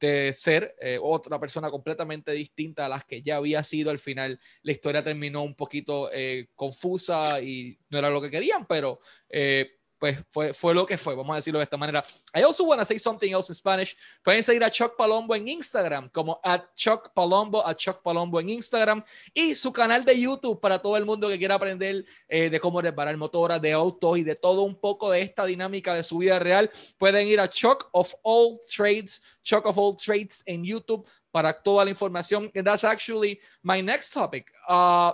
de 0.00 0.32
ser 0.32 0.74
eh, 0.80 0.98
otra 1.00 1.38
persona 1.38 1.70
completamente 1.70 2.32
distinta 2.32 2.86
a 2.86 2.88
las 2.88 3.04
que 3.04 3.22
ya 3.22 3.36
había 3.36 3.62
sido. 3.64 3.90
Al 3.90 3.98
final 3.98 4.40
la 4.62 4.72
historia 4.72 5.04
terminó 5.04 5.42
un 5.42 5.54
poquito 5.54 6.10
eh, 6.12 6.48
confusa 6.54 7.40
y 7.40 7.78
no 7.90 7.98
era 7.98 8.10
lo 8.10 8.20
que 8.20 8.30
querían, 8.30 8.66
pero 8.66 9.00
eh, 9.28 9.78
pues 10.04 10.18
fue, 10.28 10.52
fue 10.52 10.74
lo 10.74 10.84
que 10.84 10.98
fue, 10.98 11.14
vamos 11.14 11.32
a 11.32 11.36
decirlo 11.36 11.58
de 11.58 11.62
esta 11.62 11.78
manera. 11.78 12.04
I 12.34 12.42
also 12.42 12.64
want 12.64 12.78
to 12.78 12.84
say 12.84 12.98
something 12.98 13.32
else 13.32 13.50
in 13.50 13.54
Spanish. 13.54 13.96
Pueden 14.22 14.42
seguir 14.42 14.62
a 14.62 14.70
Chuck 14.70 14.96
Palombo 14.98 15.34
en 15.34 15.48
Instagram, 15.48 16.10
como 16.10 16.38
at 16.44 16.60
Chuck 16.76 17.14
Palombo, 17.14 17.66
a 17.66 17.74
Chuck 17.74 18.02
Palombo 18.02 18.38
en 18.38 18.50
Instagram, 18.50 19.02
y 19.32 19.54
su 19.54 19.72
canal 19.72 20.04
de 20.04 20.20
YouTube 20.20 20.60
para 20.60 20.78
todo 20.78 20.98
el 20.98 21.06
mundo 21.06 21.26
que 21.26 21.38
quiera 21.38 21.54
aprender 21.54 22.04
eh, 22.28 22.50
de 22.50 22.60
cómo 22.60 22.82
reparar 22.82 23.16
motoras, 23.16 23.62
de 23.62 23.72
autos 23.72 24.18
y 24.18 24.24
de 24.24 24.34
todo 24.34 24.64
un 24.64 24.78
poco 24.78 25.10
de 25.10 25.22
esta 25.22 25.46
dinámica 25.46 25.94
de 25.94 26.04
su 26.04 26.18
vida 26.18 26.38
real. 26.38 26.70
Pueden 26.98 27.26
ir 27.26 27.40
a 27.40 27.48
Chuck 27.48 27.88
of 27.92 28.12
All 28.24 28.60
Trades, 28.76 29.22
Chuck 29.42 29.64
of 29.64 29.78
All 29.78 29.96
Trades 29.96 30.42
en 30.44 30.64
YouTube 30.64 31.08
para 31.30 31.54
toda 31.54 31.82
la 31.82 31.90
información. 31.90 32.50
And 32.54 32.66
that's 32.66 32.84
actually 32.84 33.40
my 33.62 33.80
next 33.80 34.12
topic. 34.12 34.52
Uh, 34.68 35.12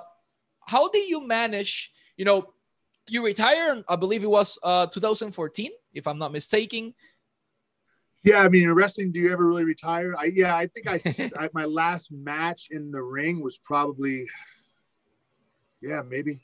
how 0.67 0.89
do 0.91 0.99
you 0.99 1.21
manage, 1.21 1.93
you 2.17 2.25
know, 2.25 2.53
you 3.11 3.25
retired, 3.25 3.85
I 3.89 3.97
believe 3.97 4.25
it 4.25 4.31
was 4.31 4.59
uh, 4.63 4.87
2014, 4.87 5.71
if 5.95 6.07
I'm 6.07 6.19
not 6.19 6.33
mistaken. 6.33 6.95
Yeah, 8.23 8.43
I 8.43 8.49
mean, 8.49 8.65
in 8.65 8.75
wrestling, 8.75 9.13
do 9.13 9.19
you 9.19 9.33
ever 9.33 9.47
really 9.47 9.65
retire? 9.65 10.15
I 10.17 10.25
yeah, 10.25 10.55
I 10.55 10.67
think 10.67 10.87
I, 10.87 11.01
I 11.45 11.49
my 11.55 11.65
last 11.65 12.13
match 12.13 12.69
in 12.71 12.91
the 12.91 13.03
ring 13.03 13.43
was 13.43 13.59
probably, 13.59 14.27
yeah, 15.81 16.03
maybe, 16.03 16.41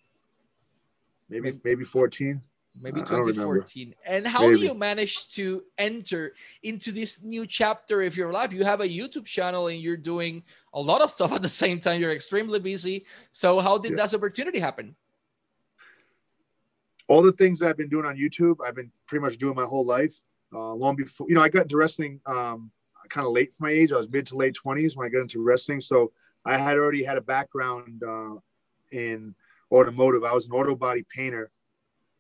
maybe 1.28 1.50
maybe, 1.50 1.60
maybe 1.64 1.84
14 1.84 2.40
maybe 2.82 3.00
2014 3.00 3.94
and 4.06 4.26
how 4.26 4.42
maybe. 4.42 4.56
do 4.56 4.64
you 4.64 4.74
manage 4.74 5.28
to 5.30 5.62
enter 5.78 6.34
into 6.62 6.92
this 6.92 7.22
new 7.22 7.46
chapter 7.46 8.02
of 8.02 8.16
your 8.16 8.32
life 8.32 8.52
you 8.52 8.64
have 8.64 8.80
a 8.80 8.88
youtube 8.88 9.24
channel 9.24 9.68
and 9.68 9.80
you're 9.80 9.96
doing 9.96 10.42
a 10.74 10.80
lot 10.80 11.00
of 11.00 11.10
stuff 11.10 11.32
at 11.32 11.42
the 11.42 11.48
same 11.48 11.80
time 11.80 12.00
you're 12.00 12.12
extremely 12.12 12.58
busy 12.58 13.06
so 13.32 13.60
how 13.60 13.78
did 13.78 13.92
yeah. 13.92 13.96
that 13.96 14.14
opportunity 14.14 14.58
happen 14.58 14.94
all 17.08 17.22
the 17.22 17.32
things 17.32 17.62
I've 17.62 17.76
been 17.76 17.88
doing 17.88 18.06
on 18.06 18.16
YouTube, 18.16 18.56
I've 18.64 18.74
been 18.74 18.90
pretty 19.06 19.22
much 19.22 19.38
doing 19.38 19.54
my 19.54 19.64
whole 19.64 19.86
life. 19.86 20.14
Uh, 20.52 20.74
long 20.74 20.96
before, 20.96 21.26
you 21.28 21.34
know, 21.34 21.42
I 21.42 21.48
got 21.48 21.62
into 21.62 21.76
wrestling 21.76 22.20
um, 22.26 22.70
kind 23.08 23.26
of 23.26 23.32
late 23.32 23.54
for 23.54 23.64
my 23.64 23.70
age. 23.70 23.92
I 23.92 23.96
was 23.96 24.08
mid 24.08 24.26
to 24.26 24.36
late 24.36 24.56
20s 24.64 24.96
when 24.96 25.06
I 25.06 25.10
got 25.10 25.20
into 25.20 25.42
wrestling. 25.42 25.80
So 25.80 26.12
I 26.44 26.56
had 26.56 26.76
already 26.76 27.02
had 27.02 27.16
a 27.16 27.20
background 27.20 28.02
uh, 28.06 28.36
in 28.92 29.34
automotive. 29.72 30.24
I 30.24 30.32
was 30.32 30.46
an 30.46 30.52
auto 30.52 30.74
body 30.74 31.04
painter, 31.14 31.50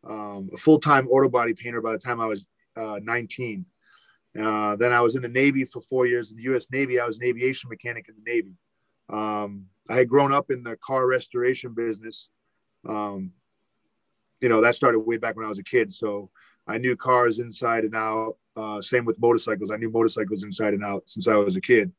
um, 0.08 0.50
a 0.52 0.56
full 0.56 0.78
time 0.78 1.06
auto 1.08 1.28
body 1.28 1.54
painter 1.54 1.80
by 1.80 1.92
the 1.92 1.98
time 1.98 2.20
I 2.20 2.26
was 2.26 2.46
uh, 2.76 2.98
19. 3.02 3.64
Uh, 4.38 4.76
then 4.76 4.92
I 4.92 5.00
was 5.00 5.16
in 5.16 5.22
the 5.22 5.28
Navy 5.28 5.64
for 5.64 5.80
four 5.80 6.06
years 6.06 6.30
in 6.30 6.36
the 6.36 6.42
U.S. 6.44 6.66
Navy. 6.70 7.00
I 7.00 7.06
was 7.06 7.18
an 7.18 7.24
aviation 7.24 7.70
mechanic 7.70 8.06
in 8.08 8.14
the 8.22 8.30
Navy. 8.30 8.54
Um, 9.08 9.66
I 9.88 9.96
had 9.96 10.08
grown 10.08 10.32
up 10.32 10.50
in 10.50 10.62
the 10.62 10.76
car 10.76 11.06
restoration 11.06 11.72
business. 11.72 12.28
Um, 12.86 13.32
you 14.40 14.48
know, 14.48 14.60
that 14.60 14.74
started 14.74 15.00
way 15.00 15.16
back 15.16 15.36
when 15.36 15.46
I 15.46 15.48
was 15.48 15.58
a 15.58 15.64
kid. 15.64 15.92
So 15.92 16.30
I 16.66 16.78
knew 16.78 16.96
cars 16.96 17.38
inside 17.38 17.84
and 17.84 17.94
out. 17.94 18.36
Uh, 18.56 18.80
same 18.80 19.04
with 19.04 19.20
motorcycles. 19.20 19.70
I 19.70 19.76
knew 19.76 19.90
motorcycles 19.90 20.42
inside 20.42 20.74
and 20.74 20.84
out 20.84 21.08
since 21.08 21.28
I 21.28 21.36
was 21.36 21.56
a 21.56 21.60
kid. 21.60 21.92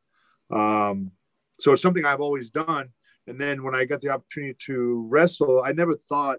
Um, 0.52 1.12
so 1.60 1.74
it's 1.74 1.82
something 1.82 2.06
I've 2.06 2.22
always 2.22 2.50
done. 2.50 2.90
And 3.28 3.40
then 3.40 3.64
when 3.64 3.76
I 3.76 3.86
got 3.86 4.02
the 4.02 4.10
opportunity 4.10 4.56
to 4.66 5.06
wrestle, 5.10 5.64
I 5.64 5.72
never 5.72 5.96
thought 5.96 6.38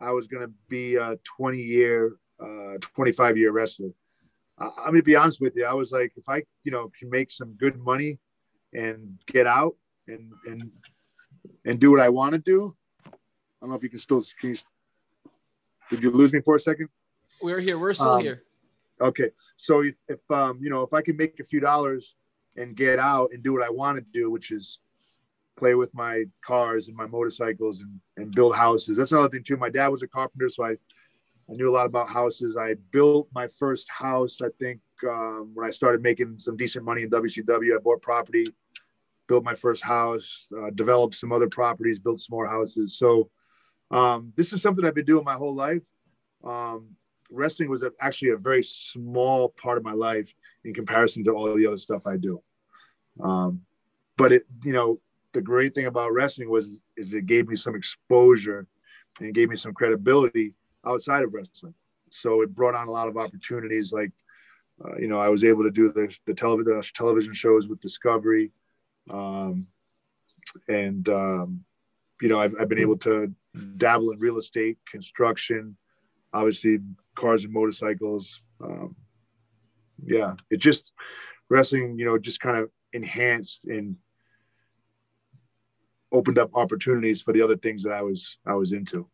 I 0.00 0.10
was 0.10 0.26
going 0.26 0.46
to 0.46 0.52
be 0.68 0.96
a 0.96 1.16
20 1.24 1.58
year, 1.58 2.16
uh, 2.40 2.78
25 2.80 3.36
year 3.36 3.52
wrestler. 3.52 3.90
I, 4.58 4.64
I'm 4.64 4.90
going 4.90 4.96
to 4.96 5.02
be 5.02 5.16
honest 5.16 5.40
with 5.40 5.54
you. 5.56 5.64
I 5.64 5.74
was 5.74 5.92
like, 5.92 6.12
if 6.16 6.28
I, 6.28 6.42
you 6.64 6.72
know, 6.72 6.90
can 6.98 7.10
make 7.10 7.30
some 7.30 7.52
good 7.52 7.78
money 7.78 8.18
and 8.72 9.18
get 9.26 9.46
out 9.46 9.76
and, 10.08 10.32
and, 10.46 10.70
and 11.64 11.78
do 11.78 11.90
what 11.90 12.00
I 12.00 12.08
want 12.08 12.32
to 12.32 12.38
do. 12.38 12.74
I 13.06 13.10
don't 13.60 13.70
know 13.70 13.76
if 13.76 13.82
you 13.82 13.90
can 13.90 13.98
still, 13.98 14.22
can 14.40 14.50
you 14.50 14.56
did 15.90 16.02
you 16.02 16.10
lose 16.10 16.32
me 16.32 16.40
for 16.40 16.56
a 16.56 16.60
second? 16.60 16.88
We're 17.42 17.60
here. 17.60 17.78
We're 17.78 17.94
still 17.94 18.14
um, 18.14 18.22
here. 18.22 18.42
Okay. 19.00 19.30
So 19.56 19.82
if, 19.82 19.96
if 20.08 20.20
um, 20.30 20.58
you 20.60 20.70
know, 20.70 20.82
if 20.82 20.92
I 20.92 21.02
can 21.02 21.16
make 21.16 21.40
a 21.40 21.44
few 21.44 21.60
dollars 21.60 22.16
and 22.56 22.76
get 22.76 22.98
out 22.98 23.30
and 23.32 23.42
do 23.42 23.52
what 23.52 23.62
I 23.62 23.70
want 23.70 23.98
to 23.98 24.04
do, 24.12 24.30
which 24.30 24.50
is 24.50 24.78
play 25.56 25.74
with 25.74 25.92
my 25.94 26.24
cars 26.44 26.88
and 26.88 26.96
my 26.96 27.06
motorcycles 27.06 27.82
and, 27.82 28.00
and 28.16 28.34
build 28.34 28.56
houses. 28.56 28.96
That's 28.96 29.12
another 29.12 29.28
thing 29.28 29.44
too. 29.44 29.56
My 29.56 29.70
dad 29.70 29.88
was 29.88 30.02
a 30.02 30.08
carpenter, 30.08 30.48
so 30.48 30.64
I, 30.64 30.70
I 30.70 31.52
knew 31.52 31.70
a 31.70 31.72
lot 31.72 31.86
about 31.86 32.08
houses. 32.08 32.56
I 32.56 32.74
built 32.90 33.28
my 33.32 33.48
first 33.48 33.88
house, 33.90 34.40
I 34.42 34.48
think, 34.58 34.80
um, 35.06 35.52
when 35.54 35.66
I 35.66 35.70
started 35.70 36.02
making 36.02 36.38
some 36.38 36.56
decent 36.56 36.84
money 36.84 37.02
in 37.02 37.10
WCW. 37.10 37.74
I 37.74 37.78
bought 37.78 38.02
property, 38.02 38.46
built 39.28 39.44
my 39.44 39.54
first 39.54 39.82
house, 39.82 40.48
uh, 40.58 40.70
developed 40.70 41.14
some 41.14 41.32
other 41.32 41.48
properties, 41.48 41.98
built 41.98 42.20
some 42.20 42.34
more 42.34 42.48
houses. 42.48 42.98
So 42.98 43.30
um, 43.94 44.32
this 44.34 44.52
is 44.52 44.60
something 44.60 44.84
I've 44.84 44.94
been 44.94 45.04
doing 45.04 45.24
my 45.24 45.34
whole 45.34 45.54
life. 45.54 45.82
Um, 46.42 46.96
wrestling 47.30 47.70
was 47.70 47.84
actually 48.00 48.30
a 48.30 48.36
very 48.36 48.64
small 48.64 49.50
part 49.50 49.78
of 49.78 49.84
my 49.84 49.92
life 49.92 50.34
in 50.64 50.74
comparison 50.74 51.22
to 51.24 51.30
all 51.30 51.54
the 51.54 51.66
other 51.66 51.78
stuff 51.78 52.06
I 52.06 52.16
do. 52.16 52.42
Um, 53.20 53.62
but 54.16 54.32
it, 54.32 54.46
you 54.64 54.72
know, 54.72 55.00
the 55.32 55.40
great 55.40 55.74
thing 55.74 55.86
about 55.86 56.12
wrestling 56.12 56.50
was 56.50 56.82
is 56.96 57.14
it 57.14 57.26
gave 57.26 57.48
me 57.48 57.56
some 57.56 57.76
exposure 57.76 58.66
and 59.20 59.32
gave 59.32 59.48
me 59.48 59.56
some 59.56 59.72
credibility 59.72 60.54
outside 60.84 61.22
of 61.22 61.32
wrestling. 61.32 61.74
So 62.10 62.42
it 62.42 62.54
brought 62.54 62.74
on 62.74 62.88
a 62.88 62.90
lot 62.90 63.08
of 63.08 63.16
opportunities. 63.16 63.92
Like, 63.92 64.10
uh, 64.84 64.96
you 64.96 65.06
know, 65.06 65.18
I 65.18 65.28
was 65.28 65.44
able 65.44 65.62
to 65.62 65.70
do 65.70 65.92
the 65.92 66.12
the, 66.26 66.34
television 66.34 66.76
the 66.76 66.90
television 66.94 67.32
shows 67.32 67.68
with 67.68 67.80
Discovery, 67.80 68.50
um, 69.08 69.68
and 70.68 71.08
um, 71.08 71.64
you 72.20 72.28
know, 72.28 72.40
I've, 72.40 72.54
I've 72.60 72.68
been 72.68 72.78
able 72.80 72.98
to 72.98 73.32
dabble 73.76 74.10
in 74.10 74.18
real 74.18 74.38
estate, 74.38 74.78
construction, 74.90 75.76
obviously 76.32 76.78
cars 77.14 77.44
and 77.44 77.52
motorcycles. 77.52 78.40
Um, 78.62 78.96
yeah, 80.04 80.34
it 80.50 80.58
just 80.58 80.92
wrestling, 81.48 81.98
you 81.98 82.04
know, 82.04 82.18
just 82.18 82.40
kind 82.40 82.58
of 82.58 82.70
enhanced 82.92 83.64
and 83.64 83.96
opened 86.12 86.38
up 86.38 86.50
opportunities 86.54 87.22
for 87.22 87.32
the 87.32 87.42
other 87.42 87.56
things 87.56 87.82
that 87.82 87.92
I 87.92 88.02
was 88.02 88.38
I 88.46 88.54
was 88.54 88.72
into. 88.72 89.08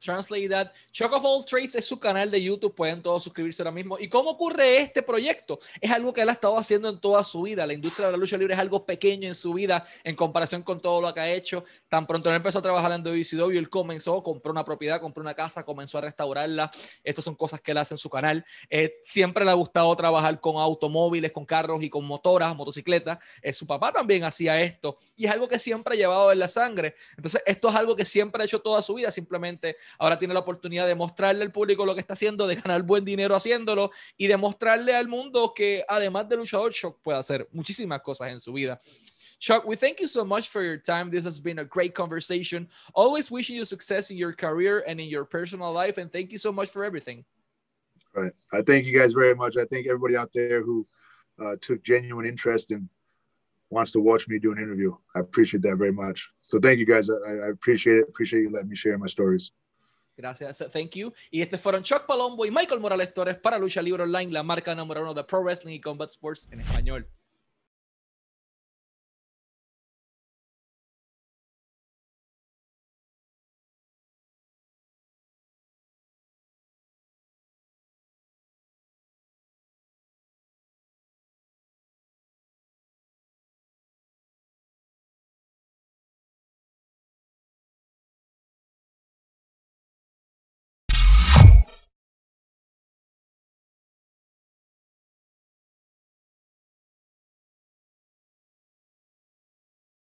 Translate 0.00 0.48
That. 0.48 0.72
Shock 0.92 1.12
of 1.12 1.24
All 1.24 1.44
Trades 1.44 1.74
es 1.74 1.84
su 1.84 1.98
canal 1.98 2.30
de 2.30 2.42
YouTube, 2.42 2.74
pueden 2.74 3.02
todos 3.02 3.22
suscribirse 3.22 3.62
ahora 3.62 3.72
mismo. 3.72 3.98
¿Y 3.98 4.08
cómo 4.08 4.30
ocurre 4.30 4.78
este 4.78 5.02
proyecto? 5.02 5.58
Es 5.80 5.90
algo 5.90 6.12
que 6.12 6.22
él 6.22 6.28
ha 6.28 6.32
estado 6.32 6.56
haciendo 6.56 6.88
en 6.88 6.98
toda 6.98 7.24
su 7.24 7.42
vida. 7.42 7.66
La 7.66 7.72
industria 7.72 8.06
de 8.06 8.12
la 8.12 8.18
lucha 8.18 8.36
libre 8.36 8.54
es 8.54 8.60
algo 8.60 8.84
pequeño 8.84 9.28
en 9.28 9.34
su 9.34 9.52
vida 9.54 9.86
en 10.04 10.16
comparación 10.16 10.62
con 10.62 10.80
todo 10.80 11.00
lo 11.00 11.12
que 11.12 11.20
ha 11.20 11.32
hecho. 11.32 11.64
Tan 11.88 12.06
pronto 12.06 12.30
él 12.30 12.36
empezó 12.36 12.58
a 12.58 12.62
trabajar 12.62 12.92
en 12.92 13.02
WCW, 13.02 13.58
él 13.58 13.70
comenzó, 13.70 14.22
compró 14.22 14.52
una 14.52 14.64
propiedad, 14.64 15.00
compró 15.00 15.22
una 15.22 15.34
casa, 15.34 15.64
comenzó 15.64 15.98
a 15.98 16.02
restaurarla. 16.02 16.70
Estas 17.02 17.24
son 17.24 17.34
cosas 17.34 17.60
que 17.60 17.72
él 17.72 17.78
hace 17.78 17.94
en 17.94 17.98
su 17.98 18.10
canal. 18.10 18.44
Eh, 18.70 18.96
siempre 19.02 19.44
le 19.44 19.50
ha 19.50 19.54
gustado 19.54 19.94
trabajar 19.96 20.40
con 20.40 20.56
automóviles, 20.56 21.32
con 21.32 21.44
carros 21.44 21.82
y 21.82 21.90
con 21.90 22.04
motoras, 22.04 22.54
motocicletas. 22.54 23.18
Eh, 23.42 23.52
su 23.52 23.66
papá 23.66 23.92
también 23.92 24.24
hacía 24.24 24.60
esto 24.60 24.98
y 25.16 25.26
es 25.26 25.32
algo 25.32 25.48
que 25.48 25.58
siempre 25.58 25.94
ha 25.94 25.96
llevado 25.96 26.32
en 26.32 26.38
la 26.38 26.48
sangre. 26.48 26.94
Entonces, 27.16 27.42
esto 27.44 27.68
es 27.68 27.74
algo 27.74 27.96
que 27.96 28.04
siempre 28.04 28.42
ha 28.42 28.46
hecho 28.46 28.60
toda 28.60 28.80
su 28.82 28.94
vida. 28.94 29.10
Simplemente 29.10 29.76
ahora 29.98 30.18
tiene 30.18 30.34
la 30.34 30.40
oportunidad 30.40 30.86
de 30.86 30.94
mostrarle 30.94 31.44
al 31.44 31.52
público 31.52 31.86
lo 31.86 31.94
que 31.94 32.00
está 32.00 32.14
haciendo, 32.14 32.46
de 32.46 32.56
ganar 32.56 32.82
buen 32.82 33.04
dinero 33.04 33.34
haciéndolo 33.34 33.90
y 34.16 34.26
de 34.26 34.36
mostrarle 34.36 34.94
al 34.94 35.08
mundo 35.08 35.52
que 35.54 35.84
además 35.88 36.28
de 36.28 36.36
luchador, 36.36 36.72
Chuck 36.72 37.00
puede 37.02 37.18
hacer 37.18 37.48
muchísimas 37.52 38.00
cosas 38.02 38.30
en 38.30 38.40
su 38.40 38.52
vida. 38.52 38.78
Chuck, 39.38 39.64
we 39.66 39.76
thank 39.76 40.00
you 40.00 40.08
so 40.08 40.24
much 40.24 40.48
for 40.48 40.62
your 40.62 40.76
time. 40.76 41.10
This 41.10 41.24
has 41.24 41.38
been 41.38 41.60
a 41.60 41.64
great 41.64 41.94
conversation. 41.94 42.68
Always 42.92 43.30
wishing 43.30 43.56
you 43.56 43.64
success 43.64 44.10
in 44.10 44.16
your 44.16 44.32
career 44.32 44.82
and 44.86 44.98
in 45.00 45.08
your 45.08 45.24
personal 45.24 45.72
life. 45.72 45.96
And 45.98 46.10
thank 46.10 46.32
you 46.32 46.38
so 46.38 46.50
much 46.50 46.70
for 46.70 46.84
everything. 46.84 47.24
Right. 48.14 48.32
I 48.52 48.62
thank 48.62 48.84
you 48.84 48.98
guys 48.98 49.12
very 49.12 49.34
much. 49.36 49.56
I 49.56 49.64
thank 49.66 49.86
everybody 49.86 50.16
out 50.16 50.30
there 50.34 50.62
who 50.62 50.84
uh, 51.40 51.54
took 51.60 51.84
genuine 51.84 52.26
interest 52.26 52.72
and 52.72 52.88
wants 53.70 53.92
to 53.92 54.00
watch 54.00 54.26
me 54.28 54.40
do 54.40 54.50
an 54.50 54.58
interview. 54.58 54.96
I 55.14 55.20
appreciate 55.20 55.62
that 55.62 55.76
very 55.76 55.92
much. 55.92 56.28
So 56.40 56.58
thank 56.58 56.80
you 56.80 56.86
guys. 56.86 57.08
I, 57.08 57.30
I 57.30 57.48
appreciate 57.50 57.98
it. 57.98 58.08
Appreciate 58.08 58.40
you 58.40 58.50
letting 58.50 58.70
me 58.70 58.76
share 58.76 58.98
my 58.98 59.06
stories. 59.06 59.52
Gracias, 60.18 60.58
thank 60.72 60.96
you. 60.96 61.12
Y 61.30 61.42
este 61.42 61.58
fueron 61.58 61.84
Chuck 61.84 62.04
Palombo 62.04 62.44
y 62.44 62.50
Michael 62.50 62.80
Morales 62.80 63.14
Torres 63.14 63.36
para 63.36 63.56
Lucha 63.56 63.80
Libre 63.80 64.02
Online, 64.02 64.32
la 64.32 64.42
marca 64.42 64.74
número 64.74 65.00
uno 65.00 65.14
de 65.14 65.22
Pro 65.22 65.44
Wrestling 65.44 65.74
y 65.74 65.80
Combat 65.80 66.10
Sports 66.10 66.48
en 66.50 66.60
español. 66.60 67.08